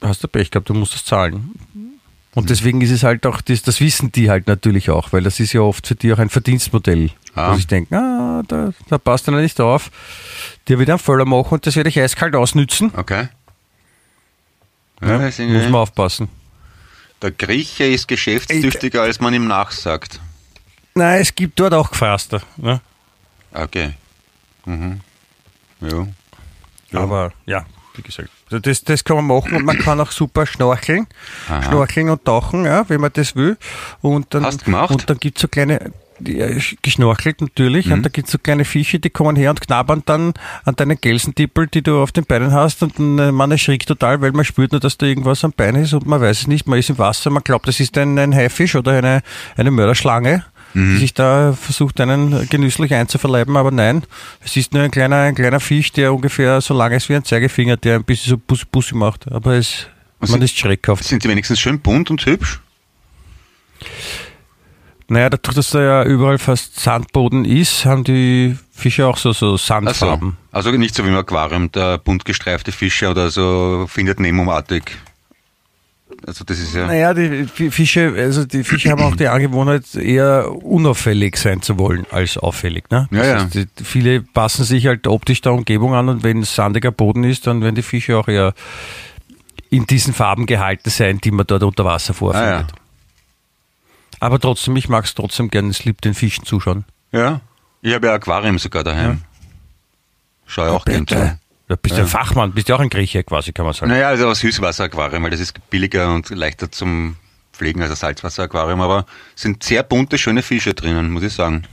[0.00, 1.54] hast du Pech gehabt, du musst das zahlen.
[2.34, 5.40] Und deswegen ist es halt auch, das, das wissen die halt natürlich auch, weil das
[5.40, 7.10] ist ja oft für die auch ein Verdienstmodell.
[7.34, 7.52] Ah.
[7.52, 9.90] Wo sie denken, ah, da, da passt einer nicht auf,
[10.68, 12.92] dir wieder einen Fehler machen und das werde ich eiskalt ausnützen.
[12.94, 13.28] Okay.
[15.02, 16.28] Ja, muss man aufpassen.
[17.20, 20.20] der Grieche ist geschäftstüchtiger, als man ihm nachsagt.
[20.94, 22.42] Nein, es gibt dort auch Gefraster.
[22.56, 22.80] Ne?
[23.52, 23.92] Okay.
[24.64, 25.00] Mhm.
[25.80, 26.06] Ja.
[26.92, 27.00] Ja.
[27.00, 30.46] Aber ja, wie gesagt, also das, das kann man machen und man kann auch super
[30.46, 31.06] schnorcheln,
[31.48, 31.62] Aha.
[31.62, 33.56] schnorcheln und tauchen, ja, wenn man das will.
[34.02, 34.90] Und dann, Hast gemacht?
[34.90, 37.92] Und dann gibt's so kleine, die, äh, geschnorchelt natürlich, Mhm.
[37.92, 41.66] und da gibt's so kleine Fische, die kommen her und knabbern dann an deinen Gelsentippel,
[41.66, 44.80] die du auf den Beinen hast und äh, man erschrickt total, weil man spürt nur,
[44.80, 47.30] dass da irgendwas am Bein ist und man weiß es nicht, man ist im Wasser,
[47.30, 49.22] man glaubt, das ist ein, ein Haifisch oder eine,
[49.56, 50.44] eine Mörderschlange.
[50.76, 50.94] Mhm.
[50.94, 54.02] Die sich da versucht, einen genüsslich einzuverleiben, aber nein,
[54.44, 57.24] es ist nur ein kleiner, ein kleiner Fisch, der ungefähr so lang ist wie ein
[57.24, 59.26] Zeigefinger, der ein bisschen so Bussi Bussi macht.
[59.32, 59.86] Aber es,
[60.20, 61.02] Was man sind- ist schreckhaft.
[61.04, 62.60] Sind die wenigstens schön bunt und hübsch?
[65.08, 69.54] Naja, dadurch, dass da ja überall fast Sandboden ist, haben die Fische auch so, so
[69.54, 69.64] Ach so.
[69.66, 70.36] Sandfarben.
[70.50, 74.96] Also nicht so wie im Aquarium, der bunt gestreifte Fische oder so findet Nemo-artig.
[76.26, 76.86] Also das ist ja.
[76.86, 81.78] Naja, die Fi- Fische, also die Fische haben auch die Angewohnheit, eher unauffällig sein zu
[81.78, 82.90] wollen als auffällig.
[82.90, 83.08] Ne?
[83.10, 83.44] Ja, ja.
[83.44, 87.46] heißt, viele passen sich halt optisch der Umgebung an und wenn es sandiger Boden ist,
[87.46, 88.54] dann werden die Fische auch eher
[89.70, 92.66] in diesen Farben gehalten sein, die man dort unter Wasser Ah, vorfindet.
[94.20, 96.84] Aber trotzdem, ich mag es trotzdem gerne, es liebt den Fischen zuschauen.
[97.12, 97.40] ja.
[97.82, 99.20] Ich habe ja Aquarium sogar daheim.
[100.46, 101.38] Schau ich auch gern zu.
[101.68, 103.90] Da bist du ein Fachmann, bist du auch ein Grieche quasi, kann man sagen.
[103.90, 107.16] Naja, also ein Süßwasser-Aquarium, weil das ist billiger und leichter zum
[107.52, 111.64] Pflegen als ein Salzwasser-Aquarium, aber es sind sehr bunte, schöne Fische drinnen, muss ich sagen.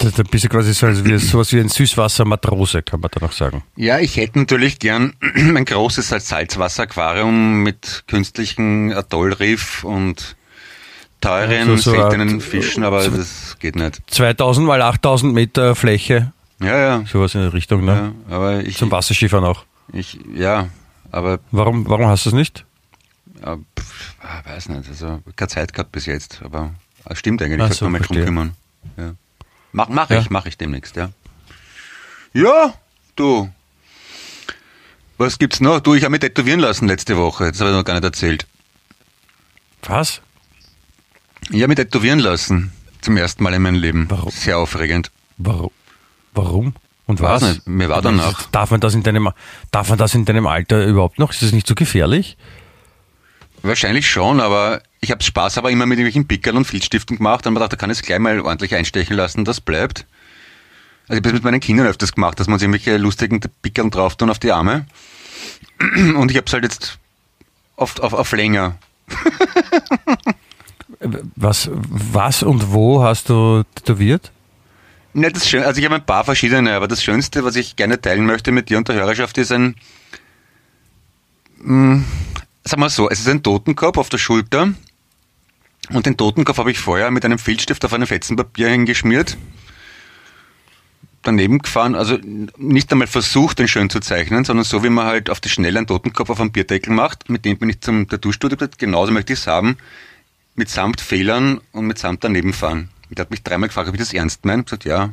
[0.00, 3.32] Da, bist du quasi so, als wie, sowas wie ein Süßwassermatrose, kann man da noch
[3.32, 3.62] sagen.
[3.76, 10.36] Ja, ich hätte natürlich gern ein großes Salzwasser-Aquarium mit künstlichen Atollriff und
[11.20, 14.02] teuren, So- so seltenen Fischen, aber so- das geht nicht.
[14.10, 17.04] 2000 mal 8000 Meter Fläche, Ja, ja.
[17.06, 18.14] sowas in der Richtung, ne?
[18.28, 19.64] ja aber ich, Zum Wasserschiffern auch.
[19.92, 20.68] ich, ja,
[21.10, 22.64] aber Warum, warum hast du es nicht?
[23.44, 26.72] ja, pff, ah, weiß nicht, also keine Zeit gehabt bis jetzt, aber
[27.12, 28.54] stimmt eigentlich, ich so, sollte mal drum kümmern.
[28.96, 29.14] Ja.
[29.72, 30.20] Mach, mach Ja.
[30.20, 31.10] ich, mach ich demnächst, ja.
[32.32, 32.74] Ja,
[33.16, 33.50] du.
[35.18, 35.80] Was gibt's noch?
[35.80, 38.46] Du, ich habe mich tätowieren lassen letzte Woche, das habe ich noch gar nicht erzählt.
[39.82, 40.20] Was?
[41.50, 42.72] Ich habe mich tätowieren lassen.
[43.02, 44.06] Zum ersten Mal in meinem Leben.
[44.08, 44.30] Warum?
[44.30, 45.10] Sehr aufregend.
[45.36, 45.70] Warum?
[46.34, 46.74] Warum?
[47.06, 47.54] Und Weiß was?
[47.54, 48.42] nicht, mir war danach.
[48.50, 49.30] Darf man das in deinem,
[49.70, 51.32] darf man das in deinem Alter überhaupt noch?
[51.32, 52.36] Ist das nicht so gefährlich?
[53.62, 57.54] Wahrscheinlich schon, aber ich habe Spaß aber immer mit irgendwelchen Pickeln und Filzstiften gemacht und
[57.54, 60.06] man dachte, da kann ich es gleich mal ordentlich einstechen lassen, das bleibt.
[61.08, 63.90] Also ich habe das mit meinen Kindern öfters gemacht, dass man sich irgendwelche lustigen Pickeln
[63.90, 64.86] drauf tun auf die Arme.
[65.94, 66.98] Und ich habe es halt jetzt
[67.76, 68.76] oft auf, auf länger.
[71.36, 74.30] Was, was und wo hast du tätowiert?
[75.16, 78.00] Ne, das schön, also ich habe ein paar verschiedene, aber das Schönste, was ich gerne
[78.00, 79.76] teilen möchte mit dir und der Hörerschaft, ist ein,
[81.58, 82.02] mh,
[82.64, 84.74] sagen wir so, es ist ein Totenkopf auf der Schulter.
[85.90, 89.36] Und den Totenkopf habe ich vorher mit einem Filzstift auf einem Fetzenpapier hingeschmiert,
[91.22, 92.18] daneben gefahren, also
[92.56, 95.78] nicht einmal versucht, den schön zu zeichnen, sondern so, wie man halt auf die Schnelle
[95.78, 99.38] einen Totenkopf auf einem Bierdeckel macht, mit dem bin ich zum Tattoo-Studio genauso möchte ich
[99.38, 99.76] es haben,
[100.56, 102.24] mit samt Fehlern und mit samt
[103.14, 103.16] daneben fahren.
[103.16, 104.62] Der hat mich dreimal gefragt, ob ich das ernst meine.
[104.62, 105.10] Ich habe gesagt, ja,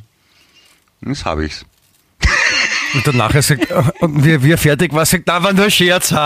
[1.02, 1.66] das habe ich's.
[2.94, 6.12] Und danach er sagt, und wie er fertig war, sagt, da war nur Scherz.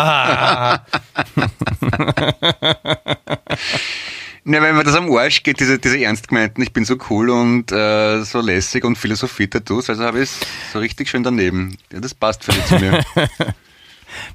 [4.47, 7.31] Ne, wenn man das am Arsch geht, diese, diese ernst gemeinten, ich bin so cool
[7.31, 10.39] und äh, so lässig und Philosophie-Tattoos, also habe ich es
[10.71, 11.75] so richtig schön daneben.
[11.91, 13.03] Ja, das passt völlig zu mir.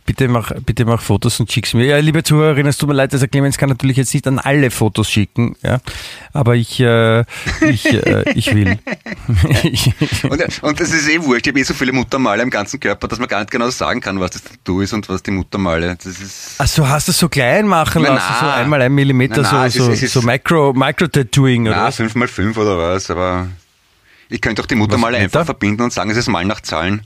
[0.07, 1.85] bitte mach, bitte mach Fotos und schick's mir.
[1.87, 4.71] Ja, liebe Zuhörerinnen, es tut mir leid, also Clemens kann natürlich jetzt nicht an alle
[4.71, 5.81] Fotos schicken, ja.
[6.33, 7.21] Aber ich, äh,
[7.69, 8.79] ich, äh, ich will.
[10.29, 13.09] Und, und das ist eh wurscht, ich habe eh so viele Muttermale im ganzen Körper,
[13.09, 15.97] dass man gar nicht genau sagen kann, was das Tattoo ist und was die Muttermale.
[15.97, 16.55] Das ist.
[16.59, 18.61] Ach so, hast du es so klein machen lassen, so nein.
[18.61, 21.97] einmal ein Millimeter, nein, es so, so, ist- so Micro, Micro-Tattooing oder Na, was?
[21.97, 23.49] 5 mal 5 oder was, aber
[24.29, 27.03] ich könnte auch die Muttermale einfach verbinden und sagen, es ist mal nach Zahlen.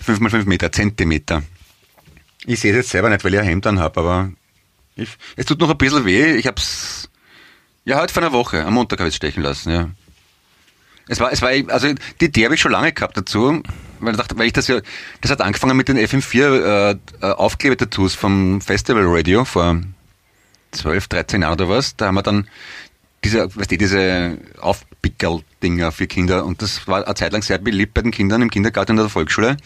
[0.00, 1.42] 5 mal 5 Meter, Zentimeter.
[2.46, 4.32] Ich sehe es jetzt selber nicht, weil ich ein Hemd an habe, aber
[4.96, 6.36] ich, es tut noch ein bisschen weh.
[6.36, 7.08] Ich hab's
[7.84, 9.90] ja heute vor einer Woche, am Montag habe ich es stechen lassen, ja.
[11.08, 11.88] Es war, es war, also
[12.20, 13.62] die Idee habe ich schon lange gehabt dazu,
[14.00, 14.80] weil ich dachte, weil ich das ja,
[15.22, 16.96] das hat angefangen mit den FM4 äh, äh,
[17.32, 19.80] Aufklebetattoos vom Festival Radio vor
[20.72, 21.96] 12, 13 Jahren oder was.
[21.96, 22.46] Da haben wir dann
[23.24, 27.94] diese, weißt du, diese Aufpickel-Dinger für Kinder und das war eine Zeit lang sehr beliebt
[27.94, 29.56] bei den Kindern im Kindergarten und der Volksschule.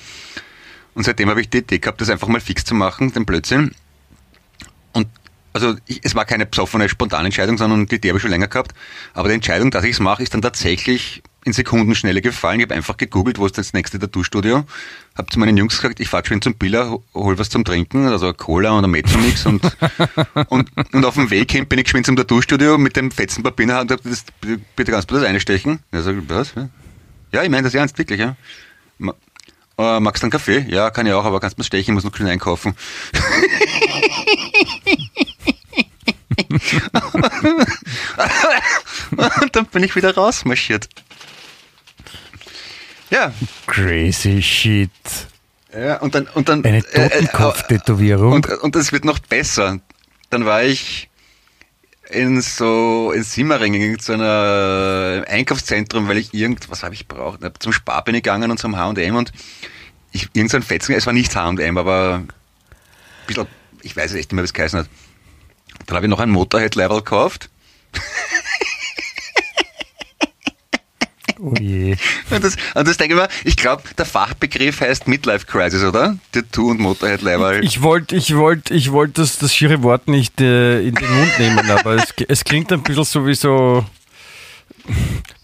[0.95, 3.73] Und seitdem habe ich die Idee gehabt, das einfach mal fix zu machen, den Blödsinn.
[4.93, 5.09] Und
[5.55, 8.73] also ich, es war keine besoffene Spontanentscheidung, sondern die Idee habe ich schon länger gehabt.
[9.15, 12.61] Aber die Entscheidung, dass ich es mache, ist dann tatsächlich in Sekundenschnelle gefallen.
[12.61, 14.65] Ich habe einfach gegoogelt, wo ist das nächste Tattoo-Studio.
[15.19, 18.07] Habe zu meinen Jungs gesagt, ich fahr schön zum Biller, ho- hol was zum Trinken,
[18.07, 19.61] also Cola und ein Mezzomix und,
[20.49, 23.65] und, und auf dem Weg hin bin ich geschwind zum Tattoo-Studio mit dem fetzen Papier
[23.65, 24.33] in der Hand und gesagt,
[24.77, 25.81] bitte kannst du das einstechen?
[25.93, 26.55] Ja, sag ich, was?
[27.33, 28.37] Ja, ich meine das ernst, wirklich, ja.
[29.79, 30.67] Äh, magst du einen Kaffee?
[30.69, 32.75] Ja, kann ich auch, aber kannst du mir stechen, ich muss noch schnell einkaufen.
[39.43, 40.89] Und dann bin ich wieder rausmarschiert.
[43.11, 43.33] Ja,
[43.67, 44.91] Crazy shit.
[45.75, 46.27] ja und dann...
[46.29, 48.33] Und dann Eine äh, äh, Totenkopf-Tätowierung.
[48.33, 49.81] und, und es wird noch besser.
[50.31, 51.11] Dann war ich
[52.13, 57.41] in so in Simmering in so einer Einkaufszentrum, weil ich irgend was habe ich braucht,
[57.61, 59.33] zum Spar bin ich gegangen und zum H&M und
[60.13, 62.23] ich irgend so ein Fetzen, es war nicht H&M, aber
[63.27, 63.47] bisschen,
[63.83, 64.89] ich weiß echt nicht mehr, wie es geheißen hat.
[65.87, 67.51] Dann habe ich noch ein Motorhead-Level gekauft
[71.45, 71.97] Oh je.
[72.31, 76.17] und das, und das denke ich mir, ich glaube, der Fachbegriff heißt Midlife Crisis, oder?
[76.31, 77.65] Tattoo und Motorhead-Level.
[77.65, 81.39] Ich wollte ich wollt, ich wollt das, das schiere Wort nicht äh, in den Mund
[81.41, 83.85] nehmen, aber es, es klingt ein bisschen so wie so,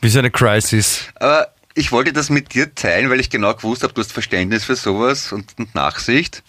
[0.00, 1.02] wie so eine Crisis.
[1.16, 4.64] Aber ich wollte das mit dir teilen, weil ich genau gewusst habe, du hast Verständnis
[4.64, 6.44] für sowas und, und Nachsicht.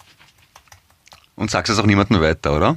[1.34, 2.76] Und sagst es auch niemandem weiter, oder?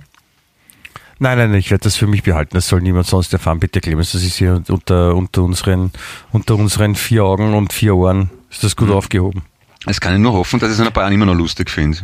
[1.24, 2.52] Nein, nein, ich werde das für mich behalten.
[2.54, 3.58] Das soll niemand sonst erfahren.
[3.62, 5.92] Bitte, Clemens, das ist hier unter, unter, unseren,
[6.34, 8.30] unter unseren vier Augen und vier Ohren.
[8.52, 8.94] Ist das gut Mhm.
[8.96, 9.42] aufgehoben?
[9.86, 11.70] Es kann ich nur hoffen, dass ich es in ein paar Jahren immer noch lustig
[11.70, 12.00] finde.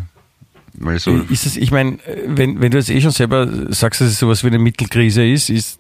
[0.76, 4.08] Weil so, Ist es, ich meine, wenn, wenn du jetzt eh schon selber sagst, dass
[4.08, 5.80] es sowas wie eine Mittelkrise ist, ist,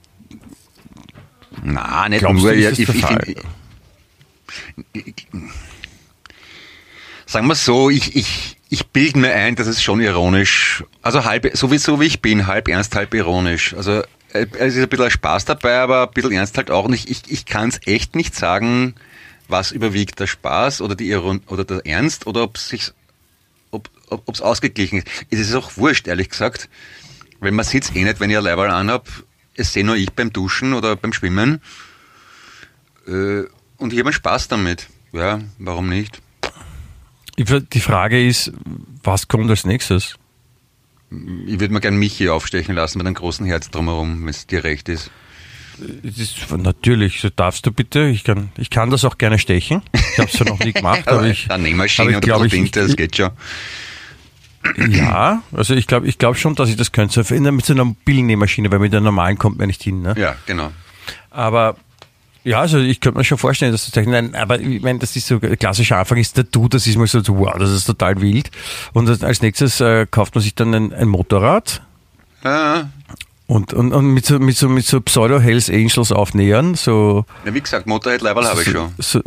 [1.63, 2.51] na, nicht glaubst nur.
[2.51, 3.33] du, ist ja, ich,
[4.93, 5.27] ich,
[7.25, 11.49] sagen wir so, ich, ich, ich bilde mir ein, dass es schon ironisch, also halb,
[11.57, 13.73] sowieso wie ich bin, halb ernst, halb ironisch.
[13.73, 17.09] Also äh, es ist ein bisschen Spaß dabei, aber ein bisschen ernst halt auch nicht.
[17.09, 18.93] Ich, ich kann es echt nicht sagen,
[19.47, 22.91] was überwiegt, der Spaß oder die Iron oder der Ernst oder ob sich
[23.71, 25.07] ob ob ausgeglichen ist.
[25.31, 26.69] Es ist auch wurscht, ehrlich gesagt.
[27.39, 29.07] Weil man sieht's eh nicht, wenn ich ein Leiberl anhab.
[29.55, 31.61] Es sehe nur ich beim Duschen oder beim Schwimmen.
[33.07, 33.43] Äh,
[33.77, 34.87] und ich habe Spaß damit.
[35.11, 36.21] Ja, warum nicht?
[37.45, 38.51] Die Frage ist,
[39.03, 40.15] was kommt als nächstes?
[41.47, 44.63] Ich würde mir gern Michi aufstechen lassen mit einem großen Herz drumherum, wenn es dir
[44.63, 45.09] recht ist.
[46.03, 48.07] ist, natürlich, so darfst du bitte.
[48.07, 49.81] Ich kann, ich kann das auch gerne stechen.
[49.93, 51.49] Ich habe es ja noch nie gemacht, aber ich.
[51.49, 53.31] Eine Nähmaschine aber ich oder glaub, ich- Tinte, das geht schon.
[54.89, 57.23] Ja, also ich glaube ich glaub schon, dass ich das könnte.
[57.51, 60.01] Mit so einer mobilen Nähmaschine, weil mit der normalen kommt man nicht hin.
[60.01, 60.15] Ne?
[60.17, 60.71] Ja, genau.
[61.31, 61.77] Aber
[62.43, 64.31] ja, also ich könnte mir schon vorstellen, dass du zeichnen.
[64.31, 67.07] Nein, aber ich meine, das ist so klassischer Anfang ist der Du, das ist mal
[67.07, 68.49] so, so, wow, das ist total wild.
[68.93, 71.81] Und das- als nächstes äh, kauft man sich dann ein, ein Motorrad
[72.43, 72.89] Ja,
[73.47, 77.61] und, und, und mit so, mit so, mit so Pseudo-Hells Angels aufnähern, so ja, wie
[77.61, 78.91] gesagt, Motorhead-Level habe ich so, schon.
[78.99, 79.21] So,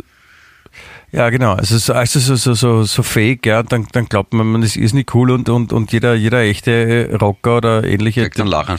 [1.13, 1.53] ja, genau.
[1.53, 4.75] Also, so- also so, so, so, so fake, ja, dann, dann glaubt man, man ist,
[4.75, 8.29] ist nicht cool und, und, und jeder, jeder echte Rocker oder ähnliche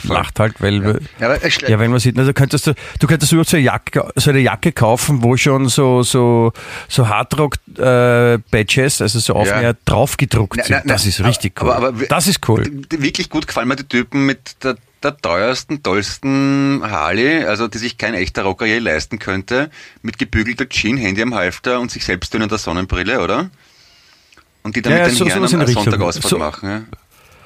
[0.03, 1.29] lacht halt, weil, Ja.
[1.29, 4.11] Ja, es- ja, wenn man sieht, also könntest du, du könntest überhaupt so eine Jacke,
[4.15, 6.51] so eine Jacke kaufen, wo schon so, so,
[6.87, 9.43] so Hardrock-Badges, also so
[9.85, 10.75] draufgedruckt Na, sind.
[10.77, 11.71] na, na, das ist richtig cool.
[11.71, 12.63] aber- aber- das ist cool.
[12.89, 17.97] Wirklich gut gefallen mir die Typen mit der, der teuersten, tollsten Harley, also die sich
[17.97, 19.69] kein echter Rocker je leisten könnte,
[20.01, 23.49] mit gebügelter Jean, Handy am Halfter und sich selbst tönender Sonnenbrille, oder?
[24.63, 25.83] Und die dann Ja, mit den so- Herren in am der Richtung.
[25.83, 26.69] Sonntagausfahrt So- machen.
[26.69, 26.83] Ja?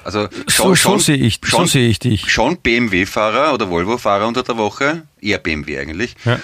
[0.02, 2.32] Also So, so sehe ich, so schon, sehe ich dich.
[2.32, 6.16] schon BMW-Fahrer oder Volvo-Fahrer unter der Woche, eher BMW eigentlich.
[6.24, 6.40] Ja.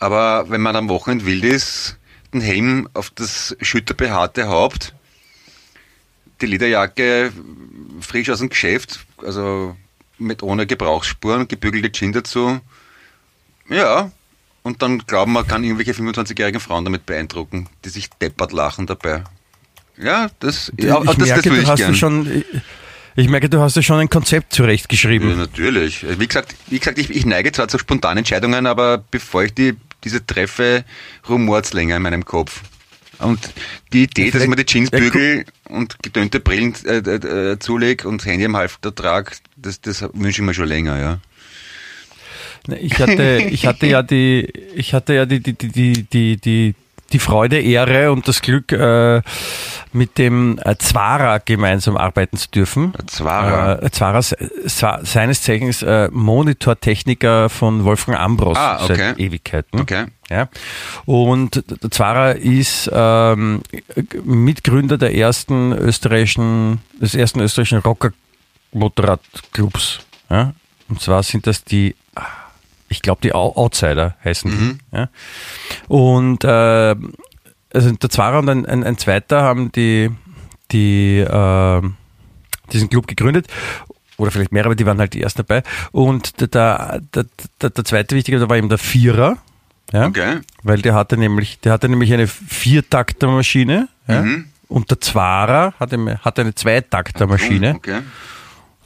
[0.00, 1.96] Aber wenn man am Wochenende wild ist,
[2.34, 4.94] den Helm auf das schütterbehaarte Haupt,
[6.40, 7.32] die Lederjacke
[8.00, 9.76] frisch aus dem Geschäft, also
[10.20, 12.60] mit ohne Gebrauchsspuren, gebügelte Jeans dazu.
[13.68, 14.10] Ja,
[14.62, 19.24] und dann glauben, man kann irgendwelche 25-jährigen Frauen damit beeindrucken, die sich deppert lachen dabei.
[19.96, 21.92] Ja, das, ja, ich das, merke, das du ich hast gern.
[21.92, 22.44] ja schon,
[23.16, 25.30] ich merke, du hast ja schon ein Konzept zurechtgeschrieben.
[25.30, 26.06] Ja, natürlich.
[26.18, 29.76] Wie gesagt, wie gesagt ich, ich neige zwar zu spontanen Entscheidungen, aber bevor ich die,
[30.04, 30.84] diese treffe,
[31.28, 32.62] rumort's länger in meinem Kopf.
[33.20, 33.38] Und
[33.92, 37.52] die Idee, dass ich mir die Jeans Ja, gu- bügel und gedönte Brillen äh, äh,
[37.52, 41.18] äh, zulege und Handy am Halfter trage, das, das wünsche ich mir schon länger, ja.
[42.78, 46.74] Ich hatte, ich hatte ja die, ich hatte ja die, die, die, die, die, die,
[47.12, 49.22] die Freude, Ehre und das Glück, äh,
[49.92, 52.92] mit dem äh, Zwara gemeinsam arbeiten zu dürfen.
[53.06, 53.80] Zwara.
[53.82, 54.36] Äh, Zwara, se-
[55.02, 58.94] seines Zeichens äh, Monitortechniker von Wolfgang Ambros Ah, okay.
[58.96, 59.80] seit Ewigkeiten.
[59.80, 60.04] Okay.
[60.30, 60.48] Ja.
[61.06, 63.62] Und der Zwara ist ähm,
[64.24, 70.00] Mitgründer der ersten österreichischen, des ersten österreichischen Rocker-Motorradclubs.
[70.30, 70.54] Ja.
[70.88, 71.96] Und zwar sind das die,
[72.88, 74.78] ich glaube, die Outsider heißen die.
[74.96, 75.08] Ja.
[75.88, 76.94] Und äh,
[77.72, 80.10] also der Zwara und ein, ein, ein zweiter haben die,
[80.70, 81.82] die äh,
[82.72, 83.48] diesen Club gegründet.
[84.16, 85.62] Oder vielleicht mehrere, aber die waren halt die ersten dabei.
[85.92, 87.24] Und der, der, der,
[87.62, 89.38] der, der zweite Wichtige, da war eben der Vierer.
[89.92, 90.06] Ja?
[90.06, 90.38] Okay.
[90.62, 93.88] Weil der hatte nämlich, der hatte nämlich eine Viertaktermaschine.
[94.08, 94.22] Ja?
[94.22, 94.46] Mhm.
[94.68, 97.74] Und der Zwarer hatte, hatte eine Zweitaktermaschine.
[97.76, 98.00] Okay.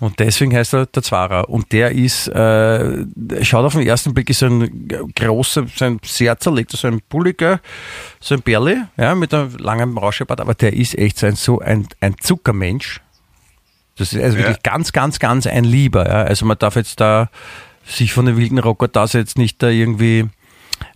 [0.01, 1.49] Und deswegen heißt er der Zwarer.
[1.49, 3.05] Und der ist, äh,
[3.43, 7.61] schaut auf den ersten Blick, ist ein großer, so ein sehr zerlegter, so ein bulliger,
[8.21, 11.61] so ein Berli, ja, mit einem langen Rauschebart, aber der ist echt so ein, so
[11.61, 13.01] ein, ein Zuckermensch.
[13.97, 14.45] Das ist also Ja.
[14.45, 16.07] wirklich ganz, ganz, ganz ein Lieber.
[16.07, 16.23] Ja.
[16.25, 17.31] Also man darf jetzt da
[17.87, 20.27] sich von den wilden Rocker da jetzt nicht da irgendwie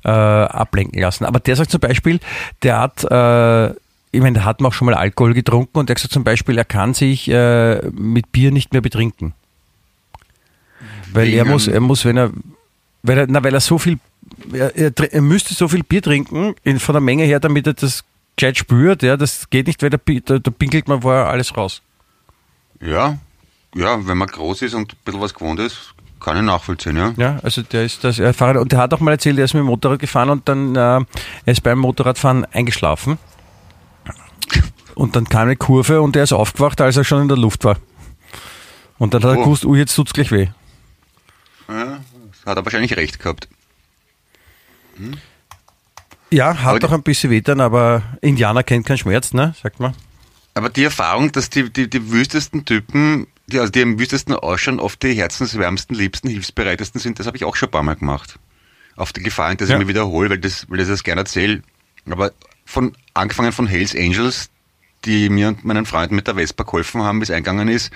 [0.05, 1.25] äh, ablenken lassen.
[1.25, 2.21] Aber der sagt zum Beispiel,
[2.63, 3.71] der hat, äh,
[4.11, 6.65] ich meine, der hat auch schon mal Alkohol getrunken und der sagt zum Beispiel, er
[6.65, 9.35] kann sich äh, mit Bier nicht mehr betrinken.
[11.13, 12.31] Weil er muss, er muss, wenn er,
[13.03, 13.99] weil er, na, weil er so viel,
[14.53, 17.75] er, er, er müsste so viel Bier trinken, in, von der Menge her, damit er
[17.75, 18.05] das
[18.37, 21.83] gescheit spürt, ja, das geht nicht, weil da, da, da pinkelt man vorher alles raus.
[22.81, 23.19] Ja.
[23.75, 27.13] Ja, wenn man groß ist und ein bisschen was gewohnt ist, kann ich nachvollziehen, ja.
[27.17, 29.61] Ja, also der ist das erfahren und der hat auch mal erzählt, er ist mit
[29.61, 31.07] dem Motorrad gefahren und dann äh, er
[31.47, 33.19] ist beim Motorradfahren eingeschlafen.
[34.95, 37.65] Und dann kam eine Kurve und er ist aufgewacht, als er schon in der Luft
[37.65, 37.77] war.
[38.99, 39.45] Und dann hat er Oh.
[39.45, 40.49] gewusst, oh, jetzt tut's gleich weh.
[41.69, 42.01] ja.
[42.47, 43.49] Hat er wahrscheinlich recht gehabt.
[46.31, 49.55] Ja, Aber hat die- auch ein bisschen weh dann, aber Indianer kennt keinen Schmerz, ne?
[49.63, 49.95] Sagt man.
[50.55, 54.79] Aber die Erfahrung, dass die, die, die wüstesten Typen, die, also die am wüstesten ausschauen,
[54.81, 58.39] oft die herzenswärmsten, liebsten, hilfsbereitesten sind, das habe ich auch schon ein paar Mal gemacht.
[58.97, 59.77] Auf die Gefahr, dass Ja.
[59.77, 61.63] ich mir wiederhole, weil, das, weil ich das gerne erzähle.
[62.09, 62.33] Aber
[62.65, 64.51] von, angefangen von Hells Angels,
[65.05, 67.91] die mir und meinen Freunden mit der Vespa geholfen haben, bis eingegangen ist,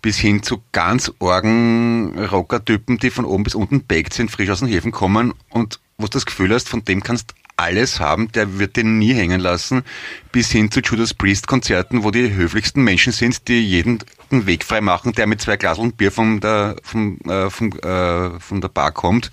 [0.00, 4.60] bis hin zu ganz orgen Rocker-Typen, die von oben bis unten baked sind, frisch aus
[4.60, 8.58] den Häfen kommen und wo du das Gefühl hast, von dem kannst alles haben, der
[8.58, 9.82] wird den nie hängen lassen,
[10.32, 13.98] bis hin zu Judas Priest Konzerten, wo die höflichsten Menschen sind, die jeden
[14.30, 18.38] den Weg frei machen, der mit zwei Glaseln Bier von der, vom, äh, vom, äh,
[18.38, 19.30] von der Bar kommt.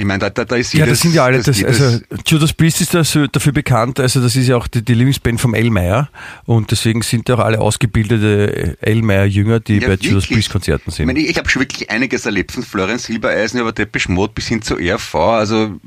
[0.00, 2.00] Ich meine, da, da, da ist Ja, jedes, das sind ja alle, das, jedes- also
[2.26, 5.52] Judas Priest ist dafür, dafür bekannt, also das ist ja auch die, die Lieblingsband vom
[5.52, 6.08] Elmeyer
[6.46, 10.30] und deswegen sind ja auch alle ausgebildete Elmeyer-Jünger, die Ja, bei Judas wirklich.
[10.38, 11.06] Priest-Konzerten Ich sind.
[11.06, 14.62] meine, ich habe schon wirklich einiges erlebt, von Florian Silbereisen über Depeche Mode bis hin
[14.62, 15.14] zu RV.
[15.16, 15.78] Also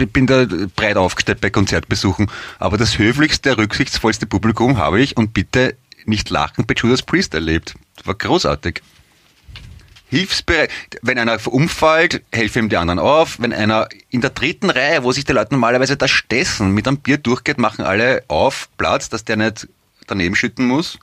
[0.00, 2.30] ich bin da breit aufgestellt bei Konzertbesuchen.
[2.58, 5.74] Aber das höflichste, rücksichtsvollste Publikum habe ich und bitte
[6.06, 7.74] nicht lachen bei Judas Priest erlebt.
[7.96, 8.80] Das war großartig.
[10.10, 10.70] Hilfsbereit.
[11.02, 13.40] Wenn einer umfällt, helfe ihm die anderen auf.
[13.40, 16.98] Wenn einer in der dritten Reihe, wo sich die Leute normalerweise da stessen, mit einem
[16.98, 19.68] Bier durchgeht, machen alle auf Platz, dass der nicht
[20.06, 20.98] daneben schütten muss.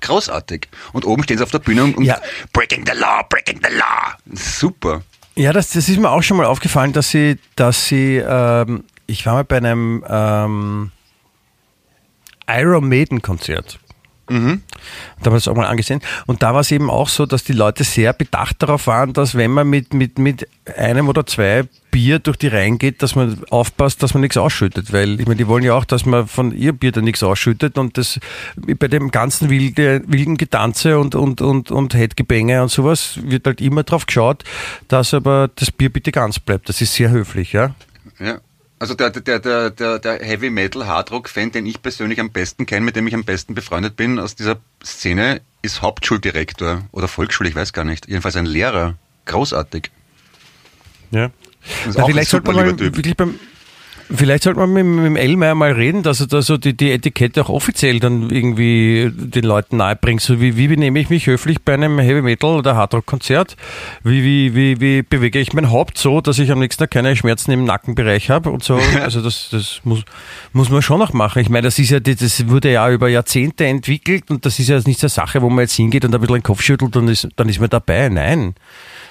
[0.00, 0.68] Großartig.
[0.92, 2.20] Und oben stehen sie auf der Bühne und, Ja.
[2.52, 4.14] Breaking the Law, Breaking the Law.
[4.32, 5.02] Super.
[5.34, 9.24] Ja, das, das ist mir auch schon mal aufgefallen, dass sie, dass sie, ähm, ich
[9.26, 10.90] war mal bei einem ähm,
[12.46, 13.78] Iron Maiden Konzert.
[14.28, 14.62] Mhm.
[15.20, 16.00] Da haben wir das auch mal angesehen.
[16.26, 19.34] Und da war es eben auch so, dass die Leute sehr bedacht darauf waren, dass
[19.34, 23.38] wenn man mit, mit, mit einem oder zwei Bier durch die Reihen geht, dass man
[23.50, 24.92] aufpasst, dass man nichts ausschüttet.
[24.92, 27.78] Weil, ich meine, die wollen ja auch, dass man von ihr Bier dann nichts ausschüttet
[27.78, 28.18] und das
[28.56, 33.60] bei dem ganzen wilde, wilden Getanze und, und, und, und Headgebänge und sowas wird halt
[33.60, 34.42] immer drauf geschaut,
[34.88, 36.68] dass aber das Bier bitte ganz bleibt.
[36.68, 37.74] Das ist sehr höflich, ja.
[38.18, 38.38] Ja.
[38.78, 42.66] Also der, der, der, der, der Heavy Metal Hardrock Fan, den ich persönlich am besten
[42.66, 47.48] kenne, mit dem ich am besten befreundet bin aus dieser Szene, ist Hauptschuldirektor oder Volksschule,
[47.48, 48.08] ich weiß gar nicht.
[48.08, 48.96] Jedenfalls ein Lehrer.
[49.26, 49.90] Großartig.
[51.10, 51.30] Ja.
[51.96, 53.38] Auch vielleicht sollte man wirklich beim
[54.12, 56.90] Vielleicht sollte man mit, mit dem Elmeier mal reden, dass er da so die, die
[56.90, 60.20] Etikette auch offiziell dann irgendwie den Leuten nahebringt.
[60.20, 63.56] So wie, wie benehme ich mich höflich bei einem Heavy Metal oder Hardrock Konzert?
[64.02, 67.16] Wie, wie, wie, wie bewege ich mein Haupt so, dass ich am nächsten Tag keine
[67.16, 68.78] Schmerzen im Nackenbereich habe und so.
[69.04, 70.02] Also das, das muss,
[70.52, 71.40] muss man schon noch machen.
[71.42, 74.80] Ich meine, das ist ja, das wurde ja über Jahrzehnte entwickelt und das ist ja
[74.86, 77.08] nicht so eine Sache, wo man jetzt hingeht und ein bisschen den Kopf schüttelt und
[77.08, 78.08] ist, dann ist man dabei.
[78.08, 78.54] Nein.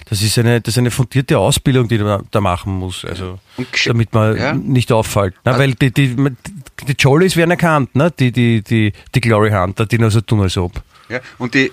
[0.09, 3.39] Das ist eine, das ist eine fundierte Ausbildung, die man da machen muss, also
[3.85, 4.53] damit man ja.
[4.53, 5.35] nicht auffällt.
[5.43, 8.11] Na, weil die, die, die Jollies werden erkannt, ne?
[8.11, 10.81] die, die, die, die Glory Hunter, die nur so tun als ob.
[11.09, 11.71] Ja, und die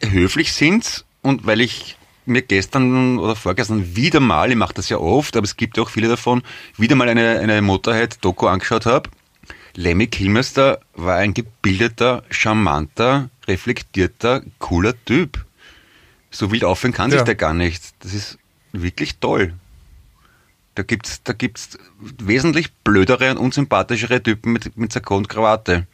[0.00, 1.96] höflich sind und weil ich
[2.28, 5.82] mir gestern oder vorgestern wieder mal, ich mache das ja oft, aber es gibt ja
[5.82, 6.42] auch viele davon,
[6.76, 9.10] wieder mal eine, eine Motorhead-Doku angeschaut habe.
[9.74, 15.44] Lemmy Kilmister war ein gebildeter, charmanter, reflektierter, cooler Typ.
[16.30, 17.24] So wild aufhören kann sich Ja.
[17.24, 17.82] der gar nicht.
[18.00, 18.38] Das ist
[18.72, 19.54] wirklich toll.
[20.74, 25.86] Da gibt's, da gibt's wesentlich blödere und unsympathischere Typen mit, mit Sakko und Krawatte.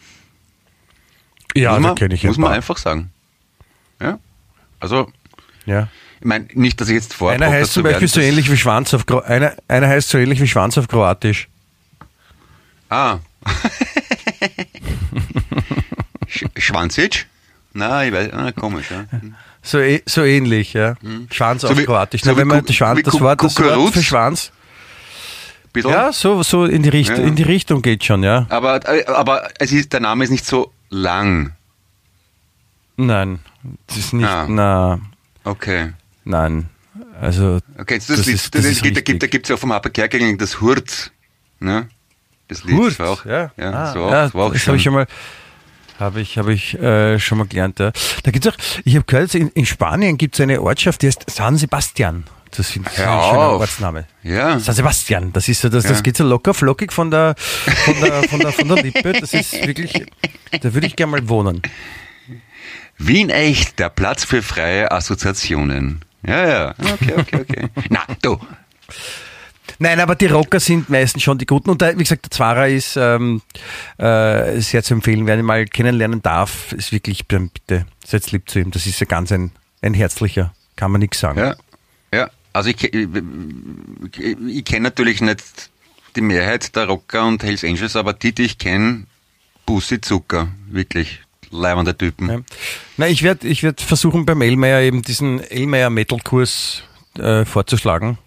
[1.54, 3.10] Ja, muss da man, kenne ich muss ein man einfach sagen.
[4.00, 4.18] Ja.
[4.80, 5.10] Also,
[5.64, 5.88] Ja.
[6.20, 8.92] ich meine, nicht, dass ich jetzt vor Einer heißt zum Beispiel so ähnlich wie Schwanz
[8.92, 11.48] auf Kro einer, einer heißt so ähnlich wie Schwanz auf Kroatisch.
[12.90, 13.20] Ah.
[16.26, 17.26] Sch Schwanzic?
[17.72, 19.04] Na, ich weiß, ah, komisch, ja.
[19.66, 20.94] So, eh- so ähnlich, ja.
[21.32, 22.20] Schwanz So auf wie- Kroatisch.
[22.22, 24.52] so Na, wenn man Schwanz, das, Wort, das Wort für Schwanz.
[25.72, 25.88] Bitte?
[25.88, 27.24] Ja, so, so in die Richtung, Ja.
[27.26, 28.46] in die Richtung geht schon, ja.
[28.50, 31.52] Aber, aber es ist, der Name ist nicht so lang.
[32.96, 33.40] Nein,
[33.88, 34.46] das ist nicht, Ah.
[34.48, 35.00] na,
[35.42, 35.92] Okay.
[36.24, 36.68] nein.
[37.20, 39.58] Also, Okay, das, Das ist- das, das es ist gibt, da gibt, gibt's ja auch
[39.58, 41.10] vom Harper Kerkeling das Hurt.
[41.58, 41.88] Ne?
[42.48, 43.50] Das Lied Hurt, war auch, ja.
[43.56, 45.06] ja, Ah, war auch, ja, das das habe ich schon mal,
[45.98, 47.78] habe ich, habe ich äh, schon mal gelernt.
[47.78, 47.92] Ja.
[48.22, 51.24] Da gibt's auch, ich habe gehört, in, in Spanien gibt es eine Ortschaft, die heißt
[51.30, 52.24] San Sebastian.
[52.56, 53.60] Das Hör ein schöner auf.
[53.60, 54.06] Ortsname.
[54.22, 54.60] Ja.
[54.60, 56.02] San Sebastian, das ist so, das, das Ja.
[56.02, 59.12] geht so locker flockig von der, von der, von der, von der Lippe.
[59.12, 60.04] Das ist wirklich,
[60.60, 61.62] da würde ich gerne mal wohnen.
[62.98, 66.04] Wien echt, der Platz für freie Assoziationen.
[66.24, 66.74] Ja, ja.
[66.78, 67.68] Okay, okay, okay.
[67.90, 68.38] Na, du.
[69.78, 71.70] Nein, aber die Rocker sind meistens schon die Guten.
[71.70, 73.42] Und da, wie gesagt, der Zwarer ist ähm,
[73.98, 75.26] äh, sehr zu empfehlen.
[75.26, 78.70] Wer ihn mal kennenlernen darf, ist wirklich, bitte, seid lieb zu ihm.
[78.70, 79.50] Das ist ja ganz ein,
[79.82, 81.38] ein herzlicher, kann man nichts sagen.
[81.38, 81.56] Ja,
[82.12, 82.30] ja.
[82.52, 83.08] Also ich, ich,
[84.48, 85.70] ich kenne natürlich nicht
[86.14, 89.06] die Mehrheit der Rocker und Hells Angels, aber die, die ich kenne,
[89.66, 92.28] Bussi Zucker, wirklich leibende Typen.
[92.28, 92.40] Ja.
[92.96, 96.82] Na, ich werde ich werd versuchen, beim Elmeier eben diesen Elmeier Metal-Kurs
[97.18, 98.18] äh, vorzuschlagen,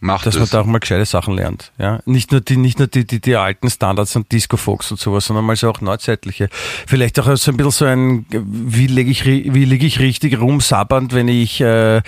[0.00, 0.50] Macht dass man das.
[0.50, 1.72] da auch mal gescheite Sachen lernt.
[1.76, 2.00] Ja?
[2.04, 5.24] Nicht nur die, nicht nur die, die, die alten Standards und Disco Fox und sowas,
[5.24, 6.48] sondern mal so auch neuzeitliche.
[6.86, 11.14] Vielleicht auch so ein bisschen so ein, wie lege ich, wie liege ich richtig rumsabbernd,
[11.14, 12.02] wenn ich äh,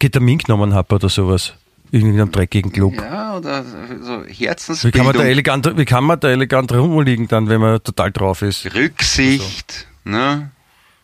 [0.00, 1.54] Ketamin genommen habe oder sowas.
[1.92, 2.94] In einem dreckigen Club.
[2.94, 7.28] Ja, oder so Wie Herzensbildung, kann, man da elegant, wie kann man da elegant rumliegen
[7.28, 8.74] dann, wenn man total drauf ist?
[8.74, 10.50] Rücksicht, ne?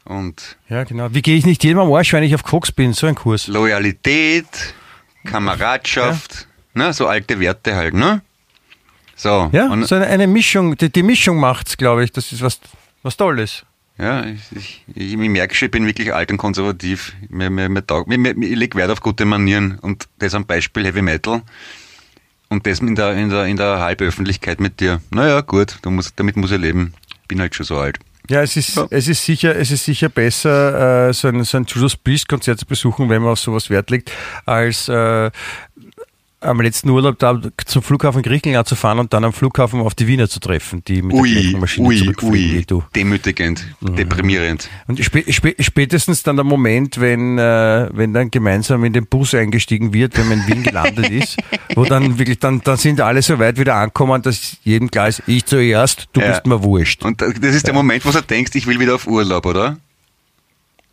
[0.04, 1.08] Und Ja, genau.
[1.12, 2.94] Wie gehe ich nicht jedem am Arsch, wenn ich auf Koks bin?
[2.94, 3.46] So ein Kurs.
[3.48, 4.46] Loyalität,
[5.30, 6.92] Kameradschaft, ne?
[6.92, 8.22] So alte Werte halt, ne?
[9.16, 9.50] So.
[9.52, 12.12] Ja, so eine, eine Mischung, die, die Mischung macht's, glaube ich.
[12.12, 12.60] Das ist was,
[13.02, 13.64] was Tolles.
[13.98, 17.14] Ja, ich, ich, ich merke schon, ich bin wirklich alt und konservativ.
[17.28, 20.46] Mir, mir, mir, taug, mir, mir, ich lege Wert auf gute Manieren und das am
[20.46, 21.42] Beispiel Heavy Metal.
[22.48, 25.00] Und das in der, in der, in der Halböffentlichkeit mit dir.
[25.10, 26.94] Naja, gut, musst, damit muss ich leben.
[27.26, 27.98] Bin halt schon so alt.
[28.30, 28.86] Ja, es ist, ja.
[28.90, 32.60] es ist sicher, es ist sicher besser, äh, so ein, so ein Judas Priest Konzert
[32.60, 34.12] zu besuchen, wenn man auf sowas Wert legt,
[34.44, 35.30] als äh,
[36.40, 40.06] am letzten Urlaub da zum Flughafen Griechenland zu fahren und dann am Flughafen auf die
[40.06, 42.84] Wiener zu treffen, die mit ui, der Maschine ui, ui, du.
[42.94, 43.96] demütigend, mhm.
[43.96, 44.68] deprimierend.
[44.86, 49.34] Und spä spä spätestens dann der Moment, wenn, äh, wenn dann gemeinsam in den Bus
[49.34, 51.38] eingestiegen wird, wenn man in Wien gelandet ist,
[51.74, 55.22] wo dann wirklich, dann, dann sind alle so weit wieder angekommen, dass jedem klar ist,
[55.26, 56.28] ich zuerst, du ja.
[56.28, 57.04] bist mir wurscht.
[57.04, 59.78] Und das ist der Moment, wo du denkst, ich will wieder auf Urlaub, oder?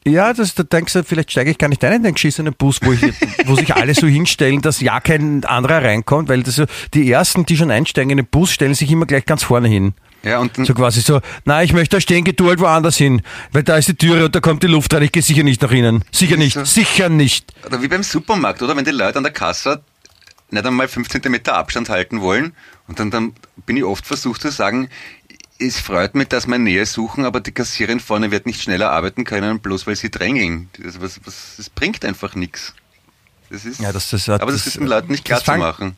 [0.07, 2.79] Ja, das, da denkst du, vielleicht steige ich gar nicht ein in den geschissenen Bus,
[2.83, 3.01] wo, ich,
[3.45, 6.61] wo sich alle so hinstellen, dass ja kein anderer reinkommt, weil das
[6.93, 9.95] die ersten, die schon einsteigen in den Bus, stellen sich immer gleich ganz vorne hin.
[10.21, 13.21] Ja, und so quasi so, na, ich möchte da stehen, geh du halt woanders hin,
[13.51, 15.61] weil da ist die Türe und da kommt die Luft rein, ich gehe sicher nicht
[15.61, 16.03] nach innen.
[16.11, 16.65] Sicher nicht, so.
[16.65, 17.53] sicher nicht.
[17.65, 18.75] Oder wie beim Supermarkt, oder?
[18.75, 19.83] Wenn die Leute an der Kasse
[20.51, 22.53] nicht einmal 5 cm Abstand halten wollen
[22.87, 23.33] und dann, dann
[23.65, 24.89] bin ich oft versucht zu sagen,
[25.59, 29.23] es freut mich, dass wir Nähe suchen, aber die Kassierin vorne wird nicht schneller arbeiten
[29.23, 30.69] können, bloß weil sie drängeln.
[30.81, 32.73] Das, was, was, das bringt einfach nichts.
[33.49, 35.95] Das ist, ja, das, das, aber das, das ist den Leuten nicht klar zu machen.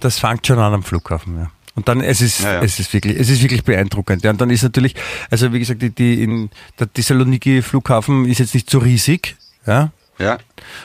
[0.00, 1.50] Das fängt schon an am Flughafen, ja.
[1.74, 2.62] Und dann, es ist, ja, ja.
[2.62, 4.24] es ist wirklich, es ist wirklich beeindruckend.
[4.24, 4.96] Ja, und dann ist natürlich,
[5.30, 9.92] also wie gesagt, die, die in, der Thessaloniki Flughafen ist jetzt nicht so riesig, ja.
[10.18, 10.38] Ja.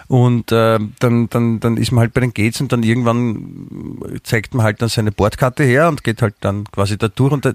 [0.08, 4.54] Und äh, dann, dann, dann ist man halt bei den Gates und dann irgendwann zeigt
[4.54, 7.54] man halt dann seine Bordkarte her und geht halt dann quasi da durch und da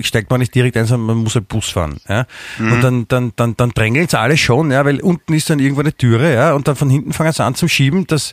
[0.00, 1.98] steigt man nicht direkt ein, sondern man muss halt Bus fahren.
[2.08, 2.26] Ja?
[2.58, 2.72] Mhm.
[2.72, 5.80] Und dann, dann, dann, dann drängeln sie alle schon, ja, weil unten ist dann irgendwo
[5.80, 8.32] eine Türe, ja, und dann von hinten fangen sie an zum Schieben, dass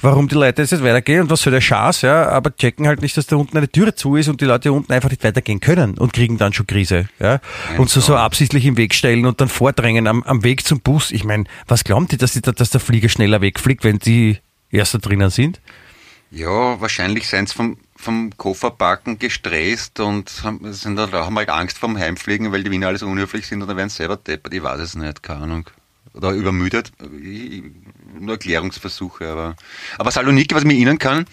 [0.00, 3.16] warum die Leute jetzt weitergehen und was soll der Schaß, ja, aber checken halt nicht,
[3.16, 5.98] dass da unten eine Türe zu ist und die Leute unten einfach nicht weitergehen können
[5.98, 7.40] und kriegen dann schon Krise, ja.
[7.78, 11.10] Und so, so absichtlich im Weg stellen und dann vordrängen am, am Weg zum Bus.
[11.10, 14.38] Ich meine, was glauben die, dass, die, dass der Flieger schneller wegfliegt, wenn die
[14.70, 15.60] erst da drinnen sind?
[16.30, 21.78] Ja, wahrscheinlich seien sie vom, vom Kofferpacken gestresst und haben, sind da, haben halt Angst
[21.78, 24.54] vorm Heimfliegen, weil die Wiener alles unhöflich sind und dann werden sie selber deppert.
[24.54, 25.70] Ich weiß es nicht, keine Ahnung.
[26.14, 26.92] Oder übermüdet.
[28.18, 29.56] Nur Erklärungsversuche, aber.
[29.98, 31.24] Aber Saloniki, was ich mir erinnern kann,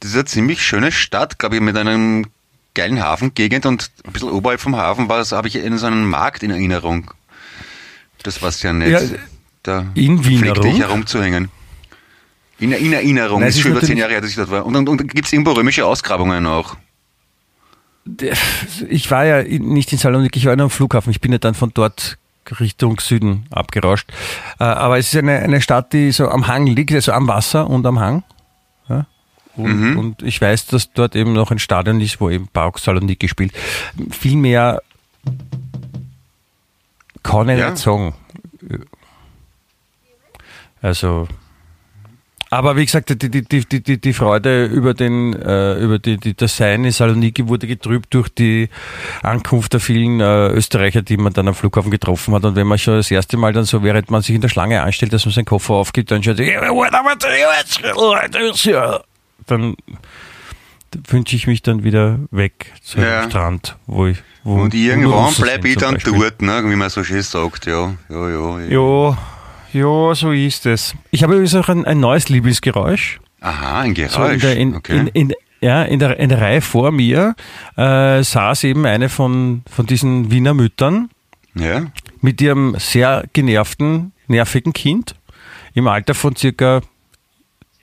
[0.00, 2.26] das ist eine ziemlich schöne Stadt, glaube ich, mit einem
[2.74, 6.42] geilen Hafengegend und ein bisschen oberhalb vom Hafen war habe ich in so einen Markt
[6.42, 7.12] in Erinnerung.
[8.22, 9.12] Das war ja nett.
[9.12, 9.18] Ja,
[9.64, 11.48] da in Wien herumzuhängen.
[12.60, 14.64] In, in Erinnerung, Nein, ist schon über zehn Jahre her, dass ich dort war.
[14.64, 16.76] Und, und, und gibt es irgendwo römische Ausgrabungen auch?
[18.88, 21.10] Ich war ja nicht in Saloniki, ich war nur am Flughafen.
[21.10, 22.18] Ich bin ja dann von dort
[22.60, 24.08] Richtung Süden abgerauscht.
[24.60, 27.68] Äh, aber es ist eine, eine Stadt, die so am Hang liegt, also am Wasser
[27.68, 28.22] und am Hang.
[28.88, 29.06] Ja?
[29.56, 29.98] Und, mhm.
[29.98, 33.52] und, ich weiß, dass dort eben noch ein Stadion ist, wo eben Pauk Saloniki spielt.
[34.10, 34.82] Viel mehr
[37.22, 37.70] kann ich ja.
[37.70, 38.14] nicht sagen.
[40.84, 41.26] Also
[42.50, 46.34] aber wie gesagt, die, die, die, die, die Freude über, den, äh, über die, die,
[46.34, 48.68] das Sein in Saloniki wurde getrübt durch die
[49.24, 52.44] Ankunft der vielen äh, Österreicher, die man dann am Flughafen getroffen hat.
[52.44, 54.82] Und wenn man schon das erste Mal dann so, während man sich in der Schlange
[54.82, 56.38] anstellt, dass man seinen Koffer aufgibt, dann schaut
[59.46, 59.74] dann
[61.08, 63.24] wünsche ich mich dann wieder weg zum ja.
[63.24, 67.22] Strand, wo ich wo Und irgendwann bleibe ich dann dort, ne, wie man so schön
[67.22, 67.94] sagt, ja.
[68.08, 68.66] Ja, ja, ja.
[68.68, 69.18] ja
[69.74, 70.94] ja, so ist es.
[71.10, 73.20] Ich habe übrigens auch ein, ein neues Lieblingsgeräusch.
[73.40, 74.14] Aha, ein Geräusch.
[74.14, 75.10] So in, der, in, okay.
[75.12, 77.34] in, ja, in der, in der Reihe vor mir
[77.76, 81.10] äh, saß eben eine von, von diesen Wiener Müttern
[81.54, 81.86] ja.
[82.20, 85.14] mit ihrem sehr genervten, nervigen Kind
[85.74, 86.80] im Alter von circa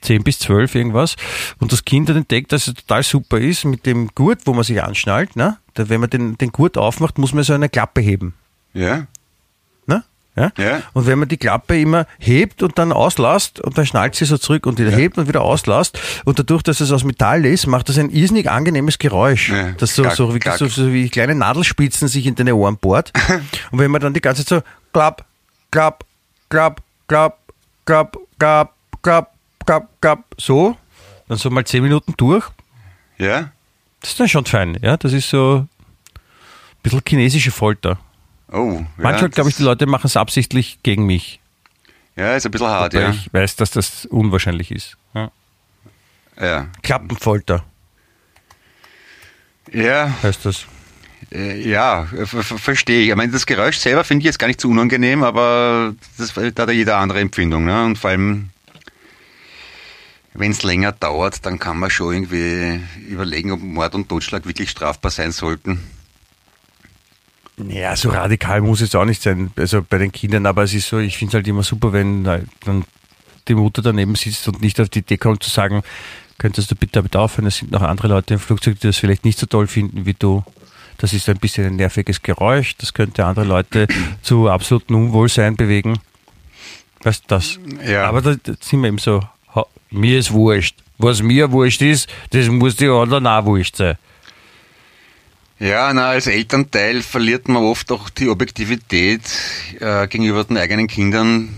[0.02, 1.16] 10 bis 12 irgendwas.
[1.60, 4.64] Und das Kind hat entdeckt, dass es total super ist mit dem Gurt, wo man
[4.64, 5.36] sich anschnallt.
[5.36, 5.58] Ne?
[5.74, 8.34] Wenn man den, den Gurt aufmacht, muss man so eine Klappe heben.
[8.74, 9.06] Ja.
[10.34, 10.50] Ja?
[10.56, 10.82] ja?
[10.94, 14.38] Und wenn man die Klappe immer hebt und dann auslasst und dann schnallt sie so
[14.38, 14.96] zurück und wieder ja.
[14.96, 18.50] hebt und wieder auslasst und dadurch, dass es aus Metall ist, macht das ein irrsinnig
[18.50, 19.72] angenehmes Geräusch, ja.
[19.72, 23.12] das so, so, wirklich so, so wie kleine Nadelspitzen sich in deine Ohren bohrt.
[23.70, 25.24] und wenn man dann die ganze Zeit so klapp,
[25.70, 26.04] klapp,
[26.48, 27.38] klapp, klapp,
[27.84, 29.34] klapp, klapp, klapp,
[29.66, 30.76] klapp, klapp, so,
[31.28, 32.46] dann so mal zehn Minuten durch.
[33.18, 33.50] Ja.
[34.00, 34.96] Das ist dann schon fein, ja.
[34.96, 35.68] Das ist so ein
[36.82, 37.98] bisschen chinesische Folter.
[38.52, 41.40] Oh, ja, Manchmal glaube ich, die Leute machen es absichtlich gegen mich.
[42.16, 43.10] Ja, ist ein bisschen hart, Wobei ja.
[43.10, 44.98] Ich weiß, dass das unwahrscheinlich ist.
[45.14, 45.30] Ja.
[46.38, 46.66] ja.
[46.82, 47.64] Klappenfolter.
[49.72, 50.14] Ja.
[50.22, 50.66] Heißt das?
[51.32, 53.08] Äh, ja, verstehe ich.
[53.08, 56.42] Ich meine, das Geräusch selber finde ich jetzt gar nicht so unangenehm, aber das, da
[56.44, 57.64] hat ja jeder andere Empfindung.
[57.64, 57.84] Ne?
[57.84, 58.50] Und vor allem,
[60.34, 64.68] wenn es länger dauert, dann kann man schon irgendwie überlegen, ob Mord und Totschlag wirklich
[64.68, 65.80] strafbar sein sollten.
[67.68, 70.88] Ja, so radikal muss es auch nicht sein, also bei den Kindern, aber es ist
[70.88, 72.84] so, ich finde es halt immer super, wenn halt dann
[73.48, 75.82] die Mutter daneben sitzt und nicht auf die Idee kommt zu sagen,
[76.38, 79.24] könntest du bitte damit aufhören, es sind noch andere Leute im Flugzeug, die das vielleicht
[79.24, 80.42] nicht so toll finden wie du.
[80.98, 83.86] Das ist ein bisschen ein nerviges Geräusch, das könnte andere Leute
[84.22, 85.98] zu absolutem Unwohlsein bewegen.
[87.02, 87.58] Weißt du das?
[87.86, 88.06] Ja.
[88.06, 89.20] Aber da, da sind wir eben so,
[89.92, 90.76] mir ist wurscht.
[90.98, 93.96] Was mir wurscht ist, das muss die anderen auch wurscht sein.
[95.62, 99.22] Ja, na, als Elternteil verliert man oft auch die Objektivität
[99.78, 101.56] äh, gegenüber den eigenen Kindern,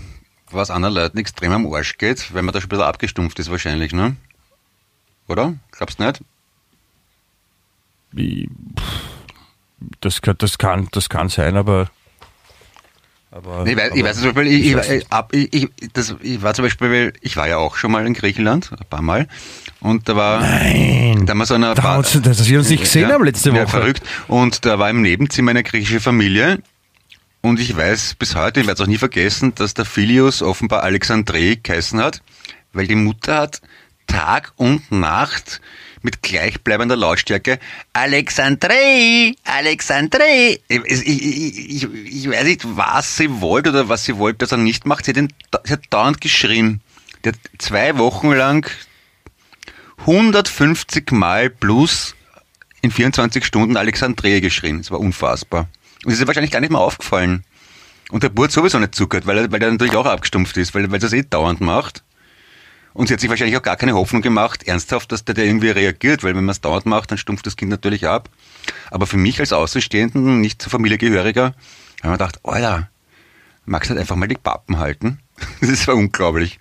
[0.51, 3.49] was anderen Leuten extrem am Arsch geht, weil man da schon ein bisschen abgestumpft ist
[3.49, 4.15] wahrscheinlich, ne?
[5.27, 5.55] Oder?
[5.71, 6.21] Glaubst du nicht?
[8.11, 8.47] Wie,
[10.01, 11.89] Das, das, kann, das kann sein, aber.
[13.35, 14.75] Aber Ich weiß, ich aber- weiß zum Beispiel, ich,
[15.31, 18.13] ich, ich, ich, das, ich war zum Beispiel, ich war ja auch schon mal in
[18.13, 19.27] Griechenland, ein paar Mal,
[19.81, 21.25] und da war, Nein.
[21.25, 23.55] da haben wir so eine Da uns- dass wir uns nicht gesehen haben letzte Ja,
[23.57, 23.67] Woche.
[23.67, 24.01] verrückt.
[24.27, 26.59] Und da war im Nebenzimmer eine griechische Familie.
[27.41, 30.81] Und ich weiß bis heute, ich werde es auch nie vergessen, dass der Filius offenbar
[30.81, 32.21] Alexandrei geheißen hat,
[32.73, 33.61] weil die Mutter hat
[34.07, 35.61] Tag und Nacht
[36.05, 37.59] mit gleichbleibender Lautstärke
[37.91, 40.59] Alexandrei, Alexandrei.
[40.69, 44.57] Ich, ich, ich, ich, weiß nicht, was sie wollte oder was sie wollte, dass er
[44.57, 45.03] nicht macht.
[45.03, 45.33] Sie hat, ihn,
[45.65, 46.79] sie hat dauernd geschrien.
[47.25, 48.69] Die hat zwei Wochen lang
[49.99, 52.15] 150 Mal plus
[52.81, 54.77] in 24 Stunden Alexandria geschrien.
[54.77, 55.67] Das war unfassbar.
[56.05, 57.43] Und es ist wahrscheinlich gar nicht mehr aufgefallen.
[58.11, 60.83] Und der Burt sowieso nicht zugehört, weil er, weil er natürlich auch abgestumpft ist, weil,
[60.91, 62.04] weil er das eh dauernd macht.
[62.95, 65.69] Und sie hat sich wahrscheinlich auch gar keine Hoffnung gemacht, ernsthaft, dass der, der irgendwie
[65.69, 68.29] reagiert, weil wenn man es dauernd macht, dann stumpft das Kind natürlich ab.
[68.89, 71.55] Aber für mich als Außenstehenden, nicht zur Familie gehöriger, habe
[71.97, 72.89] ich mir gedacht, Alter,
[73.65, 75.19] magst du halt einfach mal die Pappen halten?
[75.59, 76.59] Das war unglaublich.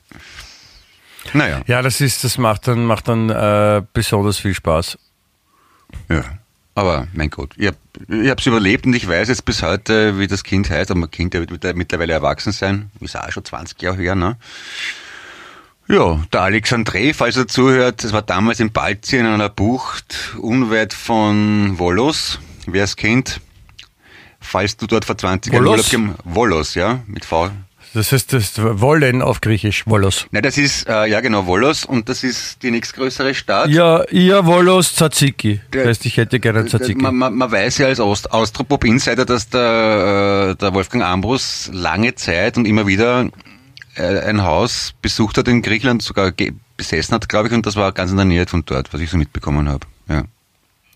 [1.32, 1.62] Naja.
[1.68, 4.99] Ja, das ist, das macht dann, macht dann äh, besonders viel Spaß.
[6.09, 6.24] Ja.
[6.74, 10.43] Aber mein Gott, ich habe hab's überlebt und ich weiß jetzt bis heute, wie das
[10.43, 13.99] Kind heißt, aber mein Kind ja wird mittlerweile erwachsen sein, ist auch schon 20 Jahre
[13.99, 14.37] her, ne?
[15.87, 20.95] Ja, der Alexandre, falls er zuhört, das war damals in Baltien in einer Bucht, unweit
[20.95, 23.41] von Volos, wer es kennt.
[24.41, 25.66] Falls du dort vor 20 Jahren?
[25.66, 27.51] Urlaub gem- Volos, ja, mit V.
[27.93, 30.26] Das heißt, das Wollen auf Griechisch, Volos.
[30.32, 33.68] Nein, das ist, äh, ja genau, Volos und das ist die nächstgrößere Stadt.
[33.70, 35.61] Ja, ja, Volos Tzatziki.
[35.70, 37.01] Das heißt, ich hätte gerne Tzatziki.
[37.01, 41.70] Man, man, man weiß ja als Aust Austropop Insider, dass der, äh, der Wolfgang Ambrus
[41.72, 43.28] lange Zeit und immer wieder
[43.97, 46.32] ein Haus besucht hat in Griechenland, sogar
[46.76, 49.11] besessen hat, glaube ich, und das war ganz in der Nähe von dort, was ich
[49.11, 49.86] so mitbekommen habe.
[50.09, 50.24] Ja,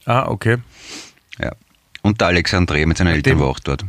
[0.07, 0.57] Ah, okay.
[1.41, 1.53] ja.
[2.03, 3.85] Und der Alexandre mit seinen Eltern dem- war auch dort.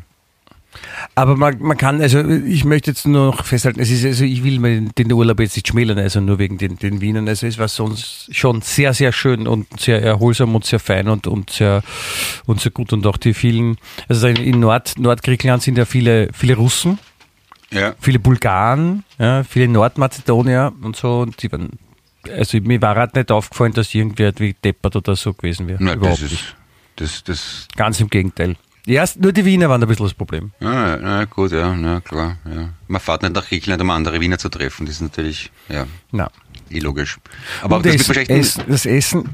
[1.16, 4.44] Aber man, man kann, also ich möchte jetzt nur noch festhalten, es ist, also ich
[4.44, 7.28] will mir den Urlaub jetzt nicht schmälern, also nur wegen den, den Wienern.
[7.28, 11.26] Also es war sonst schon sehr, sehr schön und sehr erholsam und sehr fein und,
[11.26, 11.82] und sehr
[12.46, 12.94] und sehr gut.
[12.94, 17.00] Und auch die vielen, also in Nord, Nordgriechenland sind ja viele, viele Russen,
[17.72, 17.94] Ja.
[18.00, 21.20] viele Bulgaren, ja, viele Nordmazedonier und so.
[21.20, 21.70] Und die waren,
[22.36, 25.84] also mir war halt nicht aufgefallen, dass irgendwer wie deppert oder so gewesen wäre.
[25.84, 26.56] Das Überhaupt ist, nicht.
[26.96, 28.56] das, das, Ganz im Gegenteil.
[28.88, 30.52] Erst nur die Wiener waren ein bisschen das Problem.
[30.60, 32.70] ja, na gut, ja, na klar, ja.
[32.88, 36.32] Man fährt nicht nach Griechenland, um andere Wiener zu treffen, das ist natürlich, ja, Na.
[36.72, 37.20] eh logisch.
[37.62, 39.34] Aber Und das das, wahrscheinlich Essen, das Essen, das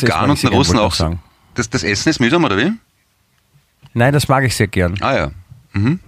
[0.00, 1.20] Bulgaren Essen und den Russen auch sagen.
[1.54, 2.72] Das, das Essen ist mühsam, oder wie?
[3.92, 4.94] Nein, das mag ich sehr gern.
[5.00, 5.30] Ah ja.
[5.74, 6.00] Mhm.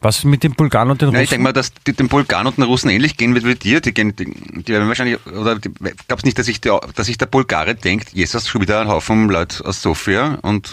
[0.00, 1.22] Was mit den Bulgaren und den Ja, Russen?
[1.24, 3.80] ich denke mal, dass die, den Bulgaren und den Russen ähnlich gehen wird wie dir.
[3.80, 5.70] Die, gehen, die, die werden wahrscheinlich, oder die,
[6.08, 9.28] glaubst nicht, dass sich der, dass sich der Bulgare denkt, Jesus, schon wieder ein Haufen
[9.28, 10.72] Leute aus Sofia und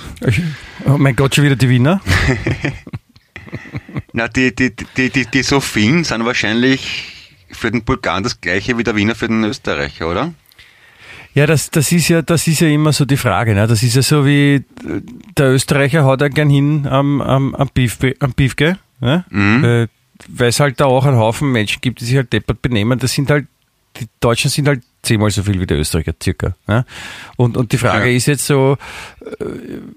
[0.85, 2.01] oh mein Gott, schon wieder die Wiener.
[4.13, 8.83] na, die, die, die, die, die Sophien sind wahrscheinlich für den Bulgaren das gleiche wie
[8.83, 10.33] der Wiener für den Österreicher, oder?
[11.33, 13.53] Ja, das, das ist ja, das ist ja immer so die Frage.
[13.53, 13.67] Ne?
[13.67, 14.63] Das ist ja so wie äh,
[15.37, 19.25] der Österreicher haut ja gern hin am, am, am, Beef, am Beefke, ne?
[19.29, 19.63] Mhm.
[19.63, 19.87] äh,
[20.27, 22.99] weil es halt da auch einen Haufen Menschen gibt, die sich halt deppert benehmen.
[22.99, 23.47] Das sind halt,
[23.97, 26.55] die Deutschen sind halt zehnmal so viel wie die Österreicher circa.
[26.67, 26.85] Ne?
[27.37, 28.15] Und, und die Frage Ja.
[28.17, 28.77] ist jetzt so,
[29.21, 29.45] äh,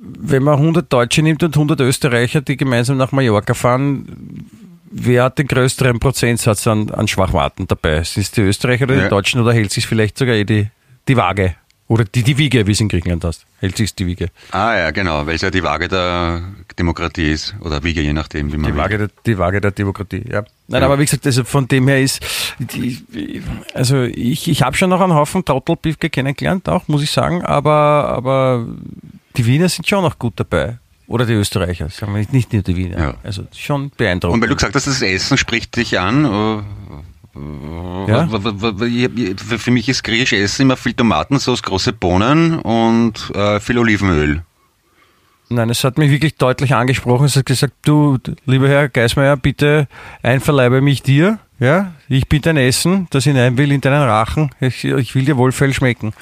[0.00, 4.46] wenn man 100 Deutsche nimmt und 100 Österreicher, die gemeinsam nach Mallorca fahren,
[4.92, 8.04] wer hat den größeren Prozentsatz an, an Schwachmaten dabei?
[8.04, 9.02] Sind es die Österreicher oder Ja.
[9.04, 10.68] die Deutschen oder hält sich vielleicht sogar eh die,
[11.08, 11.56] die Waage?
[11.88, 13.44] Oder die, die Wiege, wie es in Griechenland heißt.
[13.58, 14.28] Hält sich die Wiege.
[14.50, 16.42] Ah ja, genau, weil es ja die Waage der
[16.78, 17.54] Demokratie ist.
[17.60, 18.80] Oder Wiege, je nachdem, wie man Die will.
[18.82, 20.42] Waage der, die Waage der Demokratie, ja.
[20.68, 20.86] Nein, Ja.
[20.86, 22.20] aber wie gesagt, also von dem her ist,
[22.58, 23.42] die,
[23.74, 28.08] also ich, ich habe schon noch einen Haufen Trottelbiefke kennengelernt, auch, muss ich sagen, aber,
[28.08, 28.66] aber
[29.36, 30.78] die Wiener sind schon noch gut dabei.
[31.08, 32.98] Oder die Österreicher, sagen wir nicht, nicht nur die Wiener.
[32.98, 33.14] Ja.
[33.22, 34.34] Also schon beeindruckend.
[34.36, 36.62] Und weil du gesagt hast, das Essen spricht dich an, äh,
[37.34, 38.28] Ja?
[38.28, 44.42] für mich ist griechisches Essen immer viel Tomatensauce, große Bohnen und äh, viel Olivenöl.
[45.48, 47.26] Nein, es hat mich wirklich deutlich angesprochen.
[47.26, 49.86] Es hat gesagt, du, lieber Herr Geismeier, bitte
[50.22, 51.38] einverleibe mich dir.
[51.60, 54.50] Ja, ich bin dein Essen, das hinein will in deinen Rachen.
[54.60, 56.12] Ich, ich will dir wohlfeil schmecken.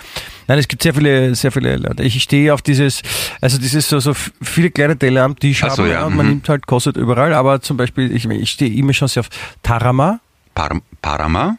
[0.49, 2.03] Nein, es gibt sehr viele, sehr viele Leute.
[2.03, 3.01] Ich stehe auf dieses,
[3.41, 6.27] also dieses so, so viele kleine Teller am Tisch Ach so, haben ja, und man
[6.27, 6.33] mhm.
[6.33, 9.31] nimmt halt, kostet überall, aber zum Beispiel, ich, ich stehe immer schon sehr auf
[9.63, 10.21] Tarama.
[10.61, 11.57] Par Parama?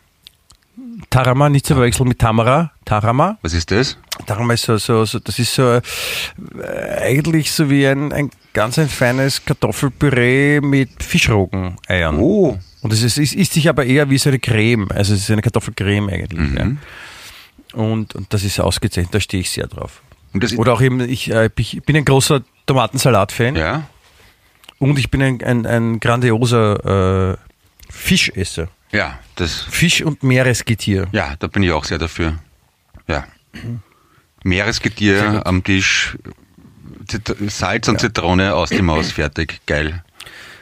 [1.09, 2.71] Tarama, nicht zu verwechseln mit Tamara.
[2.85, 3.39] Tarama.
[3.41, 3.97] Was ist das?
[4.27, 5.81] Tarama ist so, so, so das ist so äh,
[7.01, 12.19] eigentlich so wie ein, ein ganz ein feines Kartoffelpüree mit Fischrogen-Eiern.
[12.19, 14.91] Oh, Und es ist, ist, isst sich aber eher wie so eine Creme.
[14.91, 16.51] Also es ist eine Kartoffelcreme eigentlich.
[16.51, 16.79] Mhm.
[17.73, 17.81] Ja.
[17.81, 20.03] Und, und das ist ausgezeichnet, da stehe ich sehr drauf.
[20.31, 23.87] und das Oder auch eben, ich, äh, ich bin ein großer Tomatensalat-Fan ja.
[24.77, 27.37] und ich bin ein, ein, ein grandioser äh,
[27.89, 28.67] Fischesser.
[28.91, 31.07] Ja, das, Fisch- und Meeresgetier.
[31.11, 32.37] ja, da bin ich auch sehr dafür.
[33.07, 33.25] Ja.
[34.43, 36.17] Meeresgetier am Tisch,
[37.07, 40.03] Zit Salz und Zitrone aus dem Maus, fertig, geil.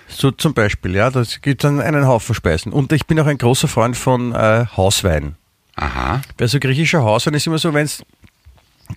[0.08, 2.74] So zum Beispiel, ja, das gibt dann einen Haufen Speisen.
[2.74, 5.36] Und ich bin auch ein großer Freund von äh, Hauswein.
[5.76, 6.22] Aha.
[6.36, 8.04] Bei so griechischer Hauswein ist immer so, wenn es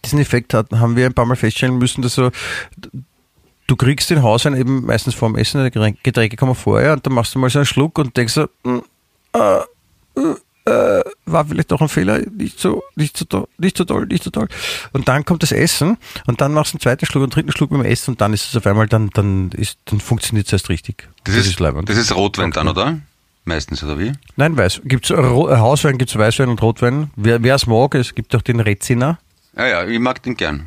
[0.05, 2.31] diesen Effekt hat, haben wir ein paar Mal feststellen müssen, dass so,
[3.67, 5.71] du kriegst den Hauswein eben meistens vorm Essen, die
[6.03, 8.83] Getränke- kommen vorher und dann machst du mal so einen Schluck und denkst so, hm,
[9.35, 9.59] äh,
[10.21, 14.07] äh, äh, war vielleicht doch ein Fehler, nicht so, nicht so toll, nicht so toll,
[14.07, 14.47] nicht so toll.
[14.93, 17.53] Und dann kommt das Essen und dann machst du einen zweiten Schluck und einen dritten
[17.57, 20.53] Schluck beim Essen und dann ist es auf einmal, dann, dann ist, dann funktioniert es
[20.53, 21.09] erst richtig.
[21.25, 21.89] Das, ist, leibend.
[21.89, 23.01] das ist Rotwein dann, oder?
[23.45, 24.13] Meistens, oder wie?
[24.37, 24.83] Nein, weiß.
[24.85, 27.11] Gibt's äh, Hauswein, gibt's Weißwein und Rotwein.
[27.17, 29.19] Wer es mag, es gibt auch den Rezina.
[29.57, 30.67] Ja, ja, ich mag den gern.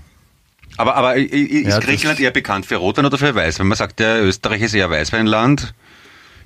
[0.76, 3.68] Aber, aber i- ist Ja, das- Griechenland eher bekannt für Rotwein oder für Weißwein?
[3.68, 5.74] Man sagt ja, Österreich ist eher Weißweinland.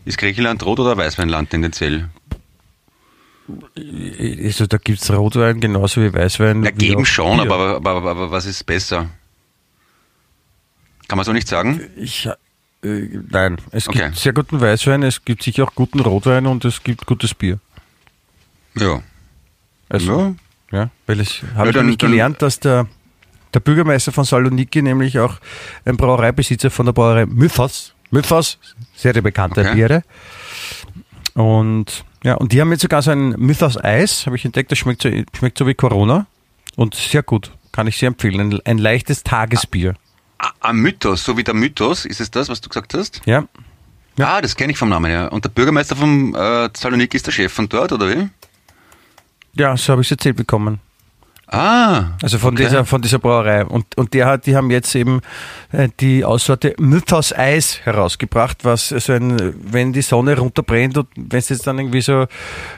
[0.05, 2.09] Ist Griechenland Rot- oder Weißweinland tendenziell?
[3.75, 6.61] Also da gibt's Rotwein genauso wie Weißwein.
[6.61, 9.09] Na, geben schon, aber, aber, aber, aber was ist besser?
[11.07, 11.81] Kann man so nicht sagen?
[11.97, 12.87] Ich, äh,
[13.29, 14.05] nein, es Okay.
[14.05, 17.59] gibt sehr guten Weißwein, es gibt sicher auch guten Rotwein und es gibt gutes Bier.
[18.77, 19.01] Ja.
[19.89, 20.35] Also,
[20.71, 20.91] ja.
[21.07, 22.85] weil ich habe Ja, dann- nämlich gelernt, dass der,
[23.55, 25.39] der Bürgermeister von Saloniki nämlich auch
[25.85, 28.57] ein Brauereibesitzer von der Brauerei Mythos, Mythos,
[28.95, 29.75] sehr bekannte Okay.
[29.75, 30.03] Biere.
[31.33, 34.77] Und ja, und die haben jetzt sogar so ein Mythos Eis, habe ich entdeckt, das
[34.79, 36.25] schmeckt so, schmeckt so wie Corona
[36.75, 38.53] und sehr gut, kann ich sehr empfehlen.
[38.53, 39.95] Ein, ein leichtes Tagesbier.
[40.61, 43.21] Ein Mythos, so wie der Mythos, ist es das, was du gesagt hast?
[43.25, 43.45] Ja,
[44.17, 44.35] Ja.
[44.35, 45.31] Ah, das kenne ich vom Namen her.
[45.31, 48.29] Und der Bürgermeister von äh, Saloniki ist der Chef von dort, oder wie?
[49.53, 50.79] ja, so habe ich es erzählt bekommen.
[51.51, 52.65] Ah, Also von okay.
[52.65, 55.21] dieser von dieser Brauerei und und der hat die haben jetzt eben
[55.71, 61.39] äh, die Aussorte Mythos Eis herausgebracht, was so ein wenn die Sonne runterbrennt und wenn
[61.41, 62.27] du jetzt dann irgendwie so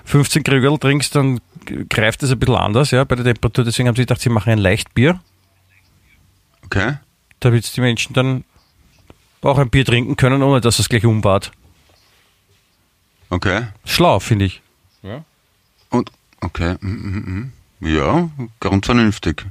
[0.06, 1.42] 15 Krügel trinkst, dann
[1.90, 3.66] greift das ein bisschen anders, ja, bei der Temperatur.
[3.66, 5.20] Deswegen haben sie gedacht, sie machen ein Leichtbier,
[6.66, 6.94] Okay.
[7.42, 8.46] damit die Menschen dann
[9.42, 11.52] auch ein Bier trinken können, ohne dass es gleich umbart.
[13.30, 13.64] Okay.
[13.86, 14.62] Schlau, finde ich.
[15.90, 16.10] Und,
[16.40, 16.76] okay.
[16.80, 17.52] mm, mm,
[17.82, 18.30] Ja,
[18.60, 19.44] grundvernünftig.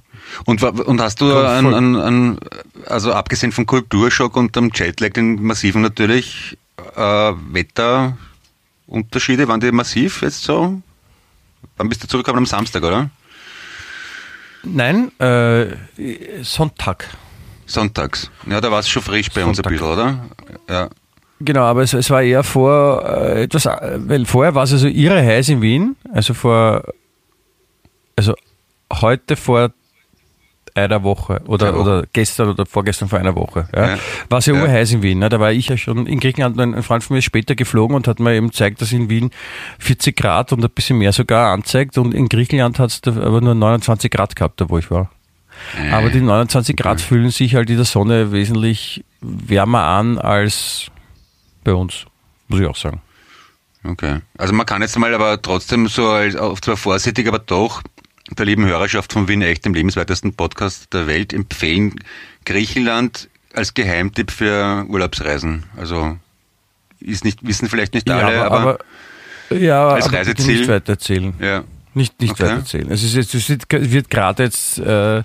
[0.44, 1.44] Und, wa- und hast du voll.
[1.44, 2.38] an, an,
[2.86, 6.56] also abgesehen vom Kulturschock und dem Jetlag, den massiven natürlich,
[6.96, 10.80] äh, Wetterunterschiede, waren die massiv jetzt so?
[11.76, 13.10] Wann bist du zurückgekommen am Samstag, oder?
[14.62, 15.66] Nein, äh,
[16.42, 17.08] Sonntag.
[17.66, 18.30] Sonntags.
[18.48, 19.72] Ja, da war es schon frisch bei uns ein Sonntag.
[19.72, 20.24] bisschen, oder?
[20.68, 20.88] Ja.
[21.40, 24.86] Genau, aber es, es war eher vor äh, etwas, äh, weil vorher war es also
[24.88, 26.84] irre heiß in Wien, also vor,
[28.20, 28.34] also
[28.92, 29.70] heute vor
[30.74, 31.80] einer Woche oder, Woche.
[31.80, 33.66] oder gestern oder vorgestern vor einer Woche.
[33.74, 33.92] Ja.
[33.92, 33.98] Ja.
[34.28, 34.62] War es ja, Ja.
[34.62, 35.18] urheiß in Wien.
[35.18, 35.30] Ne?
[35.30, 38.06] Da war ich ja schon in Griechenland, ein Freund von mir ist später geflogen und
[38.06, 39.30] hat mir eben gezeigt, dass in Wien
[39.78, 43.54] 40 Grad und ein bisschen mehr sogar anzeigt und in Griechenland hat es aber nur
[43.54, 45.10] 29 Grad gehabt, da wo ich war.
[45.90, 50.90] Aber die 29 Grad fühlen sich halt in der Sonne wesentlich wärmer an als
[51.64, 52.04] bei uns,
[52.48, 53.00] muss ich auch sagen.
[53.82, 54.20] Okay.
[54.36, 57.82] Also man kann jetzt mal aber trotzdem so als, zwar vorsichtig, aber doch
[58.38, 61.96] der lieben Hörerschaft von Wien echt, dem lebenswertesten Podcast der Welt, empfehlen
[62.44, 65.64] Griechenland als Geheimtipp für Urlaubsreisen.
[65.76, 66.16] Also
[67.00, 68.78] ist nicht, wissen vielleicht nicht alle, aber,
[69.50, 71.34] ja, als aber Reiseziel- nicht weitererzählen.
[71.40, 71.64] ja.
[71.92, 72.44] Nicht, nicht Okay.
[72.44, 72.88] weitererzählen.
[72.92, 75.22] Es, ist jetzt, es wird, wird gerade jetzt äh,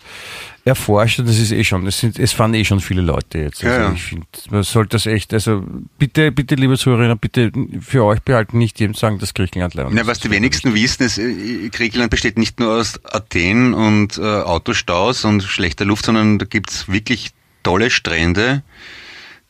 [0.68, 3.64] erforscht und das ist eh schon, es, sind, es fahren eh schon viele Leute jetzt.
[3.64, 3.94] Also Ja, ja.
[3.94, 5.64] ich finde, man sollte das echt, also
[6.00, 7.52] bitte, bitte, liebe Zuhörer, bitte
[7.82, 11.20] für euch behalten, nicht jedem sagen, dass Griechenland leid Ja, was die wenigsten wissen, ist,
[11.20, 16.46] äh, Griechenland besteht nicht nur aus Athen und äh, Autostaus und schlechter Luft, sondern da
[16.46, 17.30] gibt's wirklich
[17.62, 18.64] tolle Strände,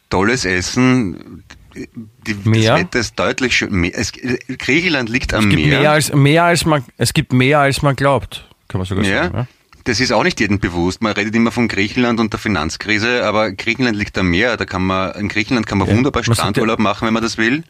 [0.09, 1.43] tolles Essen.
[1.75, 2.71] Die, Meer?
[2.73, 3.71] Das Wetter ist deutlich schön.
[3.73, 5.79] Meer, es, Griechenland liegt am Es gibt Meer.
[5.79, 9.23] mehr als, mehr als man, es gibt mehr als man glaubt, kann man sogar Ja.
[9.23, 9.37] sagen.
[9.37, 9.47] Ja?
[9.85, 11.01] Das ist auch nicht jedem bewusst.
[11.01, 14.57] Man redet immer von Griechenland und der Finanzkrise, aber Griechenland liegt am Meer.
[14.57, 17.63] Da kann man, in Griechenland kann man Ja, wunderbar Strandurlaub machen, wenn man das will.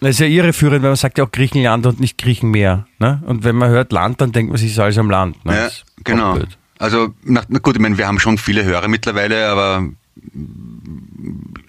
[0.00, 2.86] Das ist ja irreführend, weil man sagt ja auch Griechenland und nicht Griechenmeer.
[2.98, 3.22] Ne?
[3.24, 5.42] Und wenn man hört Land, dann denkt man sich, es ist alles am Land.
[5.46, 5.54] Ne?
[5.54, 5.70] Ja,
[6.04, 6.38] genau.
[6.78, 9.88] Also, nach, na gut, ich meine, wir haben schon viele Hörer mittlerweile, aber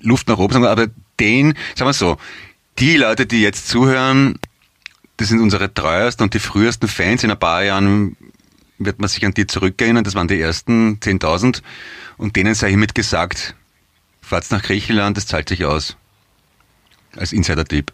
[0.02, 0.88] Luft nach oben, aber
[1.20, 2.18] den, sagen wir so,
[2.80, 4.38] die Leute, die jetzt zuhören,
[5.18, 7.24] das sind unsere treuesten und die frühesten Fans.
[7.24, 8.18] In ein paar Jahren
[8.80, 10.04] wird man sich an die zurückerinnern.
[10.04, 11.62] Das waren die ersten 10.000.
[12.18, 13.56] Und denen sei hiermit gesagt,
[14.22, 15.98] fahrt's nach Griechenland, das zahlt sich aus.
[17.16, 17.94] Als Insider-Tipp.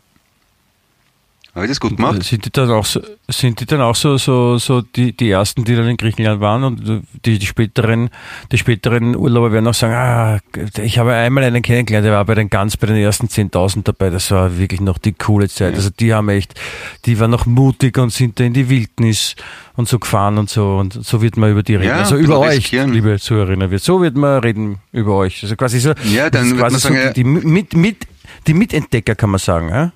[1.56, 2.24] Habe ich das gut gemacht?
[2.24, 5.64] Sind die dann auch so, sind die dann auch so, so, so die, die ersten,
[5.64, 8.10] die dann in Griechenland waren und die, die späteren,
[8.52, 10.40] die späteren Urlauber werden auch sagen, ah,
[10.82, 14.10] ich habe einmal einen kennengelernt, der war bei den ganz, bei den ersten 10.000 dabei,
[14.10, 15.74] das war wirklich noch die coole Zeit.
[15.74, 15.76] Ja.
[15.76, 16.60] Also die haben echt,
[17.06, 19.36] die waren noch mutig und sind da in die Wildnis
[19.76, 21.90] und so gefahren und so und so wird man über die reden.
[21.90, 22.94] Ja, also über bisschen euch, riskieren.
[22.94, 25.44] liebe Zuhörerinnen, so wird man reden über euch.
[25.44, 28.08] Also quasi so, Ja, dann wird quasi man sagen, so die, die, mit, mit,
[28.48, 29.92] die Mitentdecker kann man sagen, ja?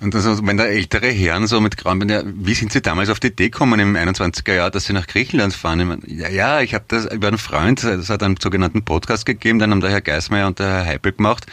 [0.00, 2.02] Und also, wenn da ältere Herren so mit grauen,
[2.44, 5.54] wie sind sie damals auf die Idee gekommen im 21er Jahr, dass sie nach Griechenland
[5.54, 5.80] fahren?
[5.80, 9.26] Ich meine, ja, ja, ich habe das über einen Freund, es hat einen sogenannten Podcast
[9.26, 11.46] gegeben, den haben der Herr Geismeier und der Herr Heipel gemacht.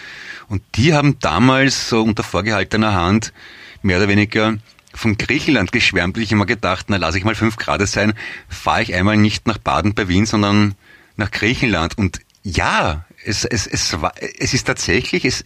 [0.48, 3.34] Und die haben damals so unter vorgehaltener Hand
[3.82, 4.58] mehr oder weniger
[4.94, 6.18] von Griechenland geschwärmt.
[6.18, 8.14] Ich immer gedacht, na lass ich mal fünf Grad sein,
[8.48, 10.76] fahre ich einmal nicht nach Baden bei Wien, sondern
[11.16, 11.98] nach Griechenland.
[11.98, 15.44] Und ja, es, es, es, war, es ist tatsächlich, es,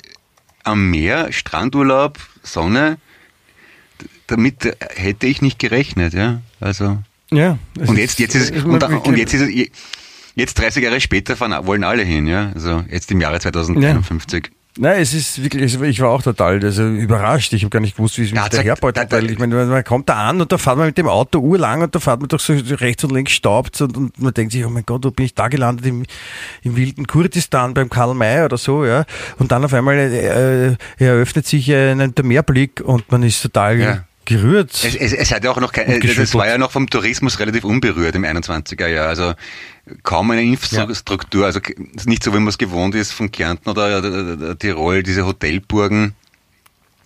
[0.63, 2.97] am Meer, Strandurlaub, Sonne,
[4.27, 6.41] damit hätte ich nicht gerechnet, ja.
[6.59, 6.99] Also
[7.31, 7.57] Ja.
[7.75, 9.49] und jetzt, jetzt ist es, und, und jetzt ist es,
[10.35, 12.51] jetzt 30 Jahre später fahren, wollen alle hin, ja.
[12.55, 14.49] Also jetzt im Jahre 2051.
[14.77, 17.53] Nein, es ist wirklich, ich war auch total also überrascht.
[17.53, 19.53] Ich habe gar nicht gewusst, wie es Ja, mich daherbeutelt, da- da- weil ich meine,
[19.65, 22.19] man kommt da an und da fährt man mit dem Auto urlang und da fährt
[22.21, 25.05] man doch so rechts und links staubt und, und man denkt sich, oh mein Gott,
[25.05, 26.05] wo bin ich da gelandet im,
[26.63, 29.05] im wilden Kurdistan beim Karl May oder so, ja.
[29.37, 34.03] Und dann auf einmal äh, eröffnet sich ein, der Meerblick und man ist total Ja.
[34.25, 34.71] Gerührt.
[34.83, 37.63] Es, es, es hat ja auch noch kein, das war ja noch vom Tourismus relativ
[37.63, 39.07] unberührt im 21er Jahr.
[39.07, 39.33] Also
[40.03, 43.97] kaum eine Infrastruktur, also k- nicht so, wie man es gewohnt ist von Kärnten oder,
[43.99, 46.13] oder, oder Tirol, diese Hotelburgen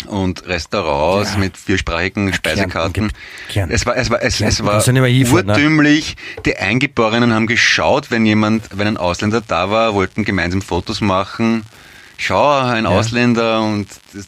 [0.06, 1.40] und Restaurants Ja.
[1.40, 3.12] mit viersprachigen Speisekarten.
[3.50, 3.74] Kärnten.
[3.74, 5.32] Es war, es war, es, es war ne?
[5.32, 6.16] urtümlich.
[6.46, 11.64] Die Eingeborenen haben geschaut, wenn jemand, wenn ein Ausländer da war, wollten gemeinsam Fotos machen.
[12.18, 14.26] Schau, ein Ausländer und das,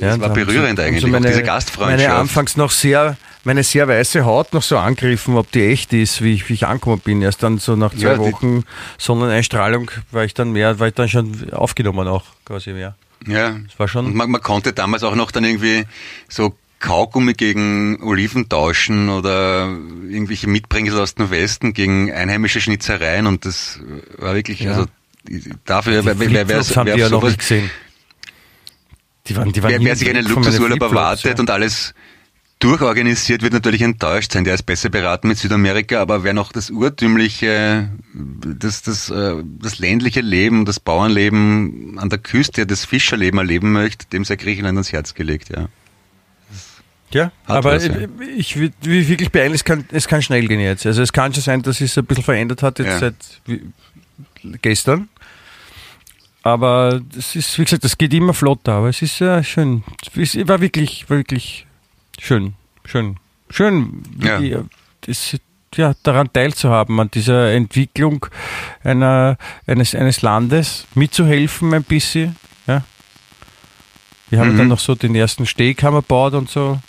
[0.00, 2.00] Ja, es war berührend sie eigentlich, auch meine, diese Gastfreundschaft.
[2.08, 6.22] Meine anfangs noch sehr, meine sehr weiße Haut noch so angegriffen, ob die echt ist,
[6.22, 7.20] wie ich, wie ich angekommen bin.
[7.22, 8.62] Erst dann so nach zwei Ja, Wochen
[8.98, 12.94] Sonneneinstrahlung war ich dann mehr, war ich dann schon aufgenommen auch quasi mehr.
[13.26, 15.84] Ja, war schon- und man, man konnte damals auch noch dann irgendwie
[16.28, 19.68] so Kaugummi gegen Oliven tauschen oder
[20.08, 23.78] irgendwelche Mitbringsel aus dem Westen gegen einheimische Schnitzereien und das
[24.18, 24.72] war wirklich, Ja.
[24.72, 24.86] also
[25.64, 27.70] dafür, wer, wer, wer, wer, haben wer, ja noch nicht gesehen.
[29.28, 31.40] Die waren, die waren wer, wer sich einen Luxusurlaub erwartet ja.
[31.40, 31.94] und alles
[32.58, 34.44] durchorganisiert, wird natürlich enttäuscht sein.
[34.44, 39.78] Der ist besser beraten mit Südamerika, aber wer noch das urtümliche, das, das, äh, das
[39.78, 44.92] ländliche Leben, das Bauernleben an der Küste, das Fischerleben erleben möchte, dem sei Griechenland ans
[44.92, 45.68] Herz gelegt, ja.
[47.10, 47.94] Ja, Hat aber was, ja.
[48.36, 50.86] ich, will wirklich beeilen, es kann, es kann schnell gehen jetzt.
[50.86, 52.98] Also es kann schon sein, dass es ein bisschen verändert hat jetzt Ja.
[53.00, 53.14] seit
[54.62, 55.10] gestern.
[56.42, 59.84] Aber das ist, wie gesagt, das geht immer flotter, aber es ist äh, schön.
[60.16, 61.66] Es war wirklich, wirklich
[62.18, 62.54] schön.
[62.84, 63.16] Schön.
[63.48, 64.40] Schön, Ja.
[64.40, 64.64] äh,
[65.02, 65.36] das,
[65.76, 68.26] ja, daran teilzuhaben, an dieser Entwicklung
[68.82, 69.36] einer,
[69.66, 72.36] eines, eines Landes, mitzuhelfen ein bisschen.
[72.66, 72.82] Ja.
[74.30, 74.58] Wir haben Mhm.
[74.58, 76.80] dann noch so den ersten Steg haben wir gebaut und so,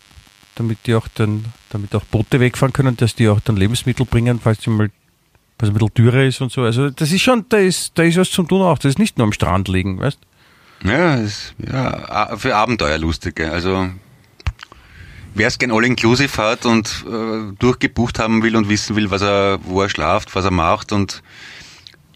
[0.56, 4.40] damit die auch dann, damit auch Boote wegfahren können, dass die auch dann Lebensmittel bringen,
[4.42, 4.90] falls die mal
[5.64, 6.62] was ein bisschen Dürre ist und so.
[6.62, 8.78] Also das ist schon, da ist, da ist was zum tun auch.
[8.78, 10.20] Das ist nicht nur am Strand liegen, weißt
[10.84, 13.52] Ja, ist, ja, für Abenteuerlustige.
[13.52, 13.90] Also
[15.34, 19.60] wer es gern All-Inclusive hat und äh, durchgebucht haben will und wissen will, was er,
[19.64, 21.24] wo er schlaft, was er macht und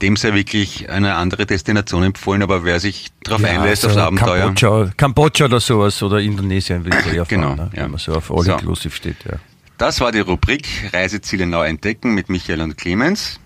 [0.03, 4.53] dem sei wirklich eine andere Destination empfohlen, aber wer sich darauf einlässt aufs Abenteuer.
[4.53, 7.71] Kambodscha, Kambodscha oder sowas oder Indonesien will ich eher fahren, Genau, ne?
[7.73, 7.83] ja.
[7.85, 9.17] wenn man so auf All-Inclusive steht.
[9.25, 9.37] Ja.
[9.77, 13.39] Das war die Rubrik Reiseziele neu entdecken mit Michael und Clemens.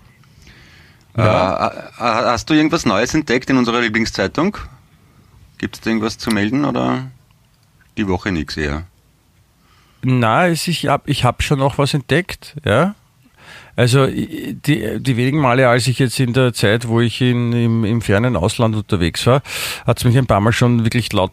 [1.16, 1.66] Ja.
[1.66, 4.56] Äh, äh, hast du irgendwas Neues entdeckt in unserer Lieblingszeitung?
[5.58, 7.10] Gibt es da irgendwas zu melden oder
[7.98, 8.84] die Woche nichts eher?
[10.02, 12.94] Na, es, ich habe ich hab schon noch was entdeckt, ja.
[13.76, 17.84] Also die, die wenigen Male, als ich jetzt in der Zeit, wo ich in, im,
[17.84, 19.42] im fernen Ausland unterwegs war,
[19.86, 21.32] hat es mich ein paar Mal schon wirklich laut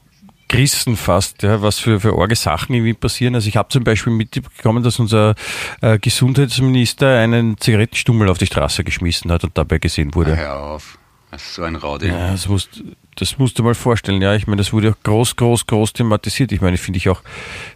[0.49, 3.35] gerissen fast, ja, was für, für arge Sachen irgendwie passieren.
[3.35, 5.35] Also ich habe zum Beispiel mitbekommen, dass unser
[5.81, 10.35] äh, Gesundheitsminister einen Zigarettenstummel auf die Straße geschmissen hat und dabei gesehen wurde.
[10.35, 10.97] Hör auf.
[11.31, 12.07] Das ist so ein Rowdy.
[12.07, 12.83] Ja, das musst,
[13.15, 14.21] das musst du mal vorstellen.
[14.21, 16.51] Ja, ich meine, das wurde auch groß, groß, groß thematisiert.
[16.51, 17.21] Ich meine, finde ich auch,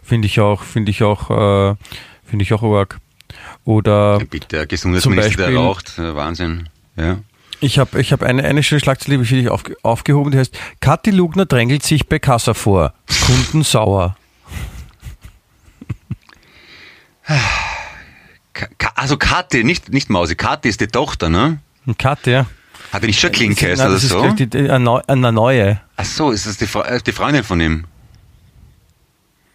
[0.02, 1.76] finde ich auch, finde ich auch, äh,
[2.24, 2.98] finde ich auch arg.
[3.64, 6.68] Oder Ja, bitte, der Gesundheitsminister, der raucht, Wahnsinn.
[6.96, 7.18] Ja.
[7.64, 11.10] Ich habe ich hab eine, eine schöne Schlagzeile für dich aufge, aufgehoben, die heißt, Kathi
[11.10, 12.92] Lugner drängelt sich bei Kassa vor.
[13.26, 14.16] Kunden sauer.
[18.52, 21.58] Ka also Kathi, nicht, nicht Mausi, Kathi ist die Tochter, ne?
[21.98, 22.46] Kathi, ja.
[22.92, 25.80] Hat er nicht Jacqueline Nein, geheißen oder das ist die, die, eine, eine neue.
[25.96, 27.86] Ach so, ist das die, Fre äh, die Freundin von ihm?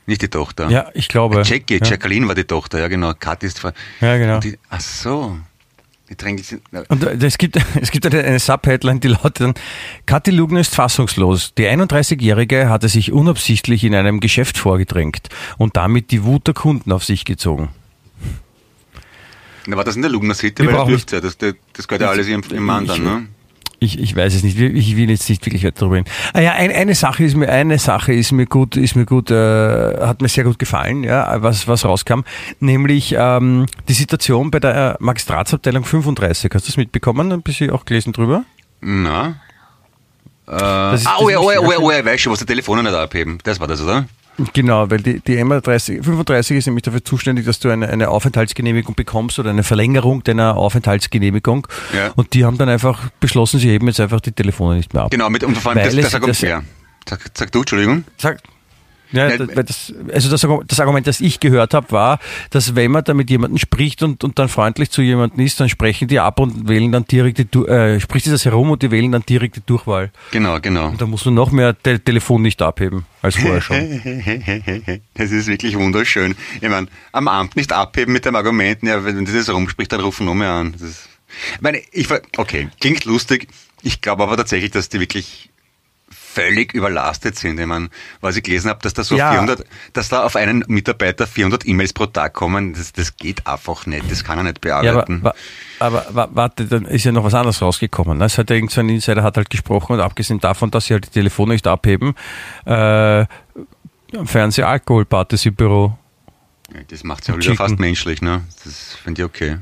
[0.06, 0.70] Nicht die Tochter.
[0.70, 1.44] Ja, ich glaube.
[1.46, 1.86] Jackie, ja.
[1.86, 3.14] Jacqueline war die Tochter, ja genau.
[3.14, 4.40] Kathi ist die Fre- Ja, genau.
[4.40, 5.38] Die, ach so.
[6.42, 6.60] Sich.
[6.72, 9.54] na, Und äh, es gibt, es gibt eine, Subheadline, die lautet dann,
[10.06, 11.54] Kathi Lugner ist fassungslos.
[11.56, 16.92] Die 31-Jährige hatte sich unabsichtlich in einem Geschäft vorgedrängt und damit die Wut der Kunden
[16.92, 17.70] auf sich gezogen.
[19.68, 20.64] Na, war das in der Lugner City?
[20.64, 21.22] Wir Weil das dürfte ja.
[21.22, 23.28] Das, das gehört ja alles im, im Mann dann, ne?
[23.82, 24.60] Ich, ich weiß es nicht.
[24.60, 26.10] Ich will jetzt nicht wirklich weiter darüber reden.
[26.34, 29.32] Ah ja, ein, eine Sache ist mir, eine Sache ist mir gut, ist mir gut,
[29.32, 29.36] äh,
[30.06, 32.22] hat mir sehr gut gefallen, ja, was, was rauskam.
[32.60, 36.52] Nämlich ähm, die Situation bei der äh, Magistratsabteilung 35.
[36.54, 37.32] Hast du das mitbekommen?
[37.32, 38.44] Ein bisschen auch gelesen drüber?
[38.82, 39.36] Na?
[40.50, 42.46] Äh, ist- ah, oh ja, oh ja, oh ja, oh ja, weißt du, was die
[42.46, 43.38] Telefone nicht abheben.
[43.44, 44.08] Das war das, oder?
[44.54, 48.96] Genau, weil die, die MA30, 35 ist nämlich dafür zuständig, dass du eine, eine Aufenthaltsgenehmigung
[48.96, 51.68] bekommst oder eine Verlängerung deiner Aufenthaltsgenehmigung.
[51.96, 52.12] Ja.
[52.16, 55.12] Und die haben dann einfach beschlossen, sie heben jetzt einfach die Telefone nicht mehr ab.
[55.12, 56.42] Genau, mit, und vor allem das, das Argument.
[56.42, 56.62] das- ja.
[57.08, 58.04] Sag, sag du, Entschuldigung.
[58.18, 58.40] Sag,
[59.12, 62.20] ja, das, also das, Argument- das Argument, das ich gehört habe, war,
[62.52, 65.70] dass wenn man da mit jemandem spricht und, und dann freundlich zu jemandem ist, dann
[65.70, 68.92] sprechen die ab und wählen dann direkt die, äh, spricht sie das herum und die
[68.92, 70.12] wählen dann direkt die Durchwahl.
[70.32, 70.90] Genau, genau.
[70.90, 73.78] Und da muss man noch mehr Te Telefon nicht abheben als vorher schon.
[75.14, 76.36] Das ist wirklich wunderschön.
[76.62, 80.02] Ich meine, am Amt nicht abheben mit dem Argument, ja, wenn das das rumspricht, dann
[80.02, 80.72] rufen nur mehr an.
[80.74, 81.10] Das ist,
[81.56, 82.08] ich meine, ich,
[82.38, 83.48] okay, klingt lustig.
[83.82, 85.49] Ich glaube aber tatsächlich, dass die wirklich
[86.32, 87.60] völlig überlastet sind.
[87.60, 87.90] Ich meine,
[88.22, 89.32] was ich gelesen habe, dass da so Ja.
[89.32, 89.64] 400,
[89.94, 94.10] dass da auf einen Mitarbeiter 400 E-Mails pro Tag kommen, das, das geht einfach nicht.
[94.12, 95.24] Das kann er nicht Ja, aber, bearbeiten.
[95.24, 95.34] wa-
[95.80, 98.18] aber wa- warte, dann ist ja noch was anderes rausgekommen.
[98.20, 98.26] ne?
[98.26, 100.94] Es hat ja irgend so ein Insider hat halt gesprochen und abgesehen davon, dass sie
[100.94, 102.14] halt die Telefone nicht abheben,
[102.66, 103.26] äh,
[104.26, 105.98] Fernseh-Alkoholpartys im Büro.
[106.74, 108.42] Ja, das macht ja wieder fast menschlich, ne?
[108.64, 109.58] Das finde ich okay.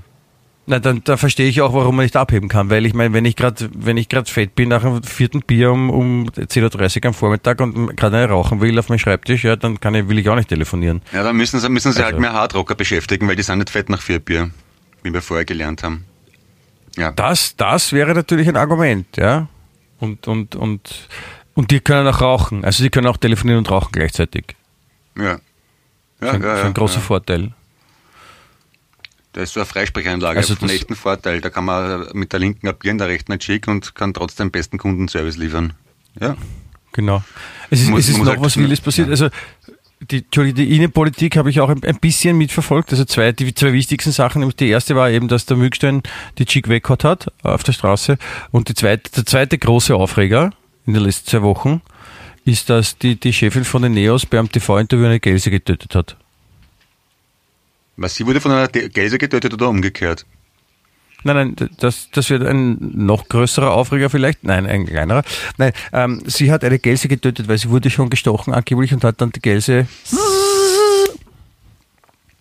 [0.70, 3.24] Na, dann, da verstehe ich auch, warum man nicht abheben kann, weil ich meine, wenn
[3.24, 7.08] ich gerade, wenn ich gerade fett bin nach dem vierten Bier um, um 10.30 Uhr
[7.08, 10.20] am Vormittag und gerade eine rauchen will auf meinem Schreibtisch, ja, dann kann ich, will
[10.20, 11.02] ich auch nicht telefonieren.
[11.14, 13.70] Ja, dann müssen sie, müssen sie halt Also- mehr Hardrocker beschäftigen, weil die sind nicht
[13.70, 14.52] fett nach vier Bier,
[15.04, 16.04] wie wir vorher gelernt haben.
[16.98, 17.12] Ja.
[17.14, 19.48] Das, das wäre natürlich ein Argument, ja.
[20.02, 21.08] Und, und, und,
[21.54, 22.66] und die können auch rauchen.
[22.66, 24.56] Also sie können auch telefonieren und rauchen gleichzeitig.
[25.18, 25.24] Ja.
[25.24, 25.40] Ja,
[26.20, 27.00] Das ist ein, ja, ja, großer.
[27.00, 27.54] Vorteil.
[29.38, 31.42] Da ist so eine Freisprechanlage Also das- echten Vorteil.
[31.42, 34.80] Da kann man mit der linken in der rechten ein Chick und kann trotzdem besten
[34.80, 35.74] Kundenservice liefern.
[36.20, 36.36] Ja.
[36.94, 37.24] Genau.
[37.70, 39.10] Es ist, Muss- es ist noch halt- was Wildes passiert.
[39.10, 39.12] ja.
[39.12, 39.30] Also
[40.10, 40.24] die,
[40.54, 42.90] die Innenpolitik habe ich auch ein, ein bisschen mitverfolgt.
[42.90, 44.52] Also zwei, die zwei wichtigsten Sachen.
[44.60, 46.02] Die erste war eben, dass der Mückstein
[46.40, 48.18] die Chick weggehauen hat auf der Straße.
[48.50, 50.50] Und die zweite, der zweite große Aufreger
[50.88, 51.84] in den letzten zwei Wochen
[52.44, 56.18] ist, dass die, die Chefin von den Neos beim TV-Interview eine Gelse getötet hat.
[57.98, 60.26] Was, sie wurde von einer Gelse getötet oder umgekehrt?
[61.24, 64.44] Nein, nein, das, das wird ein noch größerer Aufreger vielleicht.
[64.44, 65.24] Nein, ein kleinerer.
[65.58, 69.20] Nein, ähm, sie hat eine Gelse getötet, weil sie wurde schon gestochen angeblich und hat
[69.20, 69.88] dann die Gelse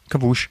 [0.08, 0.50] Kabusch.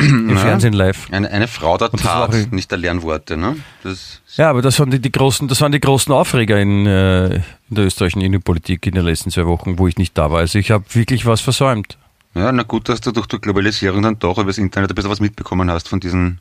[0.00, 1.06] Im Fernsehen live.
[1.12, 3.56] Eine, eine Frau der Und Tat, auch- nicht der Lernworte, ne?
[3.84, 7.36] Das, Ja, aber das waren die, die großen, das waren die großen Aufreger in, äh,
[7.36, 10.40] in der österreichischen Innenpolitik in den letzten zwei Wochen, wo ich nicht da war.
[10.40, 11.98] Also ich habe wirklich was versäumt.
[12.36, 15.10] Ja, na gut, dass du durch die Globalisierung dann doch über das Internet ein bisschen
[15.10, 16.40] was mitbekommen hast von diesen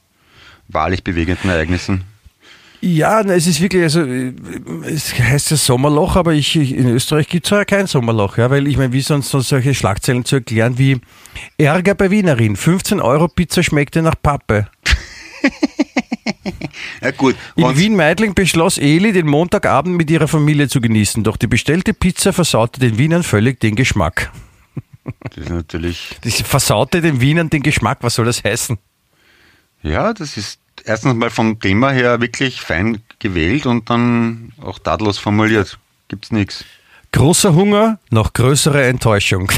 [0.67, 2.03] wahrlich bewegenden Ereignissen.
[2.81, 4.01] Ja, es ist wirklich, also
[4.83, 8.67] es heißt ja Sommerloch, aber ich, in Österreich gibt es ja kein Sommerloch, ja, weil
[8.67, 10.99] ich meine, wie sonst, sonst solche Schlagzeilen zu erklären wie
[11.57, 14.67] Ärger bei Wienerin, 15 Euro Pizza schmeckte nach Pappe.
[17.01, 21.47] Ja gut, In Wien-Meidling beschloss Eli, den Montagabend mit ihrer Familie zu genießen, doch die
[21.47, 24.31] bestellte Pizza versaute den Wienern völlig den Geschmack.
[25.35, 28.77] Das ist natürlich Das versaute den Wienern den Geschmack, was soll das heißen?
[29.83, 35.17] Ja, das ist erstens mal vom Thema her wirklich fein gewählt und dann auch tadellos
[35.17, 35.77] formuliert.
[36.07, 36.63] Gibt's nichts.
[37.11, 39.51] Großer Hunger, noch größere Enttäuschung.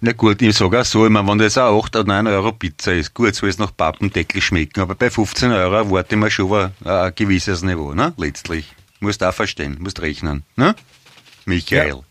[0.00, 2.52] Na gut, ich sage auch so, ich meine, wenn das auch 8 oder 9 Euro
[2.52, 6.30] Pizza ist, gut, soll es nach Pappendeckel schmecken, aber bei 15 Euro erwarte ich mir
[6.30, 8.12] schon ein, ein gewisses Niveau, ne?
[8.16, 8.74] Letztlich.
[8.98, 10.74] Musst auch verstehen, musst rechnen, ne?
[11.44, 12.02] Michael.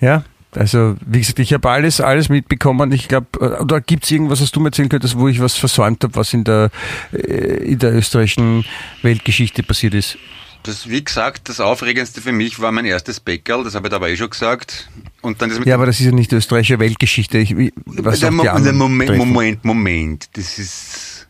[0.00, 0.24] Ja,
[0.54, 2.90] also wie gesagt, ich habe alles, alles mitbekommen.
[2.92, 5.56] Ich glaube, äh, oder gibt es irgendwas, was du mir erzählen könntest, wo ich was
[5.56, 6.70] versäumt habe, was in der,
[7.12, 8.64] äh, in der österreichischen
[9.02, 10.18] Weltgeschichte passiert ist?
[10.62, 14.10] Das, wie gesagt, das Aufregendste für mich war mein erstes Bäckerl, das habe ich dabei
[14.12, 14.88] eh schon gesagt.
[15.22, 17.38] Und dann das ja, aber das ist ja nicht österreichische Weltgeschichte.
[17.38, 17.54] Ich,
[17.86, 21.28] was der, Mo der Moment, Moment, Moment, das ist,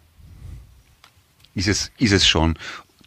[1.54, 2.58] ist es, ist es schon.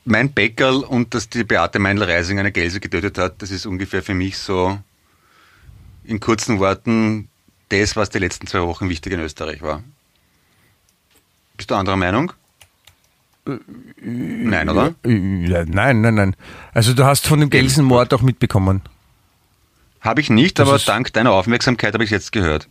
[0.03, 4.13] Mein Bäckerl und dass die Beate Meindl-Reising eine Gelse getötet hat, das ist ungefähr für
[4.13, 4.79] mich so
[6.11, 7.29] in kurzen Worten
[7.69, 9.81] das, was die letzten zwei Wochen wichtig in Österreich war.
[11.57, 12.33] Bist du anderer Meinung?
[13.45, 14.93] Nein, oder?
[15.03, 16.35] Nein, nein, nein.
[16.73, 18.81] Also du hast von dem Gelsenmord auch mitbekommen.
[20.01, 22.67] Habe ich nicht, das aber dank deiner Aufmerksamkeit habe ich es jetzt gehört.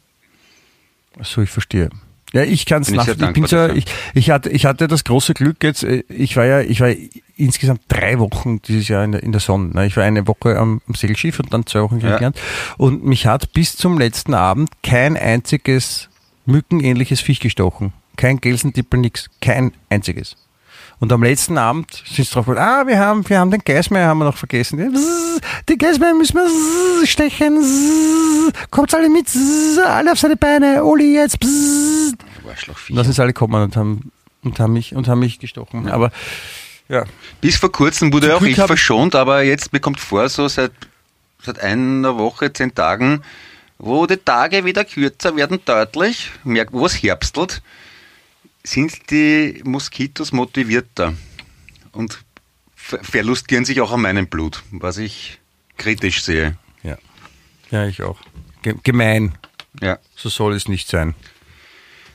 [1.18, 1.90] Achso, ich verstehe.
[2.32, 3.08] Ja, ich kann es nach.
[3.08, 5.82] Ich, bin so, ich, ich, hatte, ich hatte das große Glück jetzt.
[5.82, 6.90] Äh, ich war ja, ich war
[7.36, 9.74] insgesamt drei Wochen dieses Jahr in der, in der Sonne.
[9.74, 9.86] Ne?
[9.86, 12.36] Ich war eine Woche am, am Segelschiff und dann zwei Wochen kennengelernt.
[12.36, 12.74] Ja.
[12.76, 16.08] Und mich hat bis zum letzten Abend kein einziges
[16.46, 17.92] mückenähnliches Viech gestochen.
[18.16, 19.30] Kein Gelsendippel, nix.
[19.40, 20.36] Kein einziges.
[21.00, 24.18] Und am letzten Abend sind sie drauf ah, wir haben, wir haben den Geismeier haben
[24.18, 24.76] wir noch vergessen.
[25.66, 28.52] Den Geismeier müssen wir stechen.
[28.70, 29.26] Kommt alle mit,
[29.82, 30.84] alle auf seine Beine.
[30.84, 31.38] Oli jetzt.
[31.42, 35.86] Und dann sind sie alle gekommen und haben, und haben mich, und haben mich gestochen.
[35.86, 35.94] Ja.
[35.94, 36.12] Aber,
[36.90, 37.04] ja.
[37.40, 40.72] Bis vor kurzem wurde auch ich verschont, aber jetzt bekommt vor, so seit,
[41.42, 43.22] seit einer Woche, zehn Tagen,
[43.78, 47.62] wo die Tage wieder kürzer werden deutlich, wo es herbstelt,
[48.62, 51.14] sind die Moskitos motivierter
[51.92, 52.18] und
[52.74, 55.38] verlustieren sich auch an meinem Blut, was ich
[55.76, 56.56] kritisch sehe.
[56.82, 56.98] Ja,
[57.70, 58.18] ja ich auch.
[58.62, 59.32] Gemein.
[59.80, 59.98] Ja.
[60.14, 61.14] So soll es nicht sein.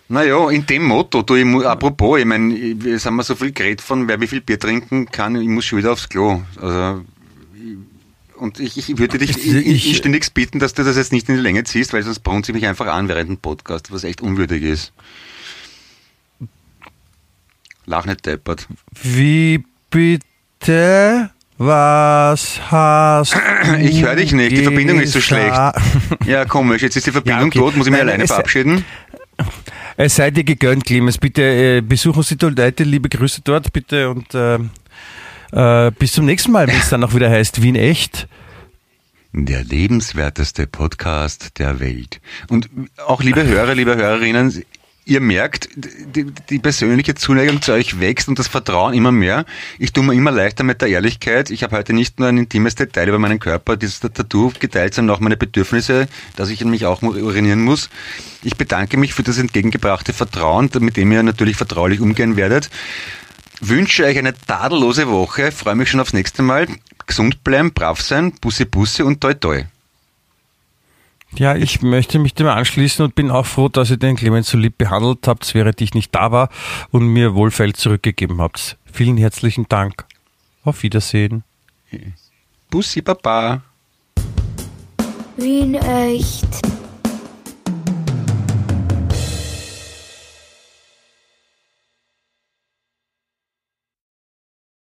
[0.07, 3.81] Naja, in dem Motto, du, ich, apropos, ich meine, jetzt haben wir so viel geredet
[3.81, 6.43] von, wer wie viel Bier trinken kann, ich muss schon wieder aufs Klo.
[6.61, 7.03] Also,
[8.35, 11.35] und ich, ich würde dich ich, ich, inständig bitten, dass du das jetzt nicht in
[11.35, 14.61] die Länge ziehst, weil sonst brunzt mich einfach an während dem Podcast, was echt unwürdig
[14.61, 14.93] ist.
[17.85, 18.67] Lach nicht deppert.
[19.01, 21.29] Wie bitte?
[21.57, 25.55] Was hast du Ich höre dich nicht, die Verbindung ist so schlecht.
[26.25, 27.59] Ja, komisch, jetzt ist die Verbindung ja, okay.
[27.59, 28.83] tot, muss ich mich Nein, alleine verabschieden?
[29.97, 31.17] Es sei dir gegönnt, Clemens.
[31.17, 34.59] Bitte äh, besuchen Sie die Leute, liebe Grüße dort, bitte und äh,
[35.51, 38.27] äh, bis zum nächsten Mal, wenn es dann auch wieder heißt Wien echt.
[39.31, 42.19] Der lebenswerteste Podcast der Welt.
[42.49, 42.69] Und
[43.05, 44.63] auch liebe Hörer, liebe Hörerinnen,
[45.05, 49.45] ihr merkt, die, die, persönliche Zuneigung zu euch wächst und das Vertrauen immer mehr.
[49.77, 51.51] Ich tue mir immer leichter mit der Ehrlichkeit.
[51.51, 55.15] Ich habe heute nicht nur ein intimes Detail über meinen Körper, dieses Tattoo geteilt, sondern
[55.15, 57.89] auch meine Bedürfnisse, dass ich mich auch urinieren muss.
[58.43, 62.69] Ich bedanke mich für das entgegengebrachte Vertrauen, mit dem ihr natürlich vertraulich umgehen werdet.
[63.61, 66.67] Wünsche euch eine tadellose Woche, freue mich schon aufs nächste Mal.
[67.07, 69.65] Gesund bleiben, brav sein, Busse Busse und toi toi.
[71.37, 74.57] Ja, ich möchte mich dem anschließen und bin auch froh, dass ihr den Clemens so
[74.57, 76.49] lieb behandelt habt, während ich nicht da war
[76.91, 78.77] und mir wohlfeil zurückgegeben habt.
[78.91, 80.05] Vielen herzlichen Dank.
[80.63, 81.43] Auf Wiedersehen.
[82.69, 83.61] Bussi Baba.
[85.37, 86.74] Wien echt.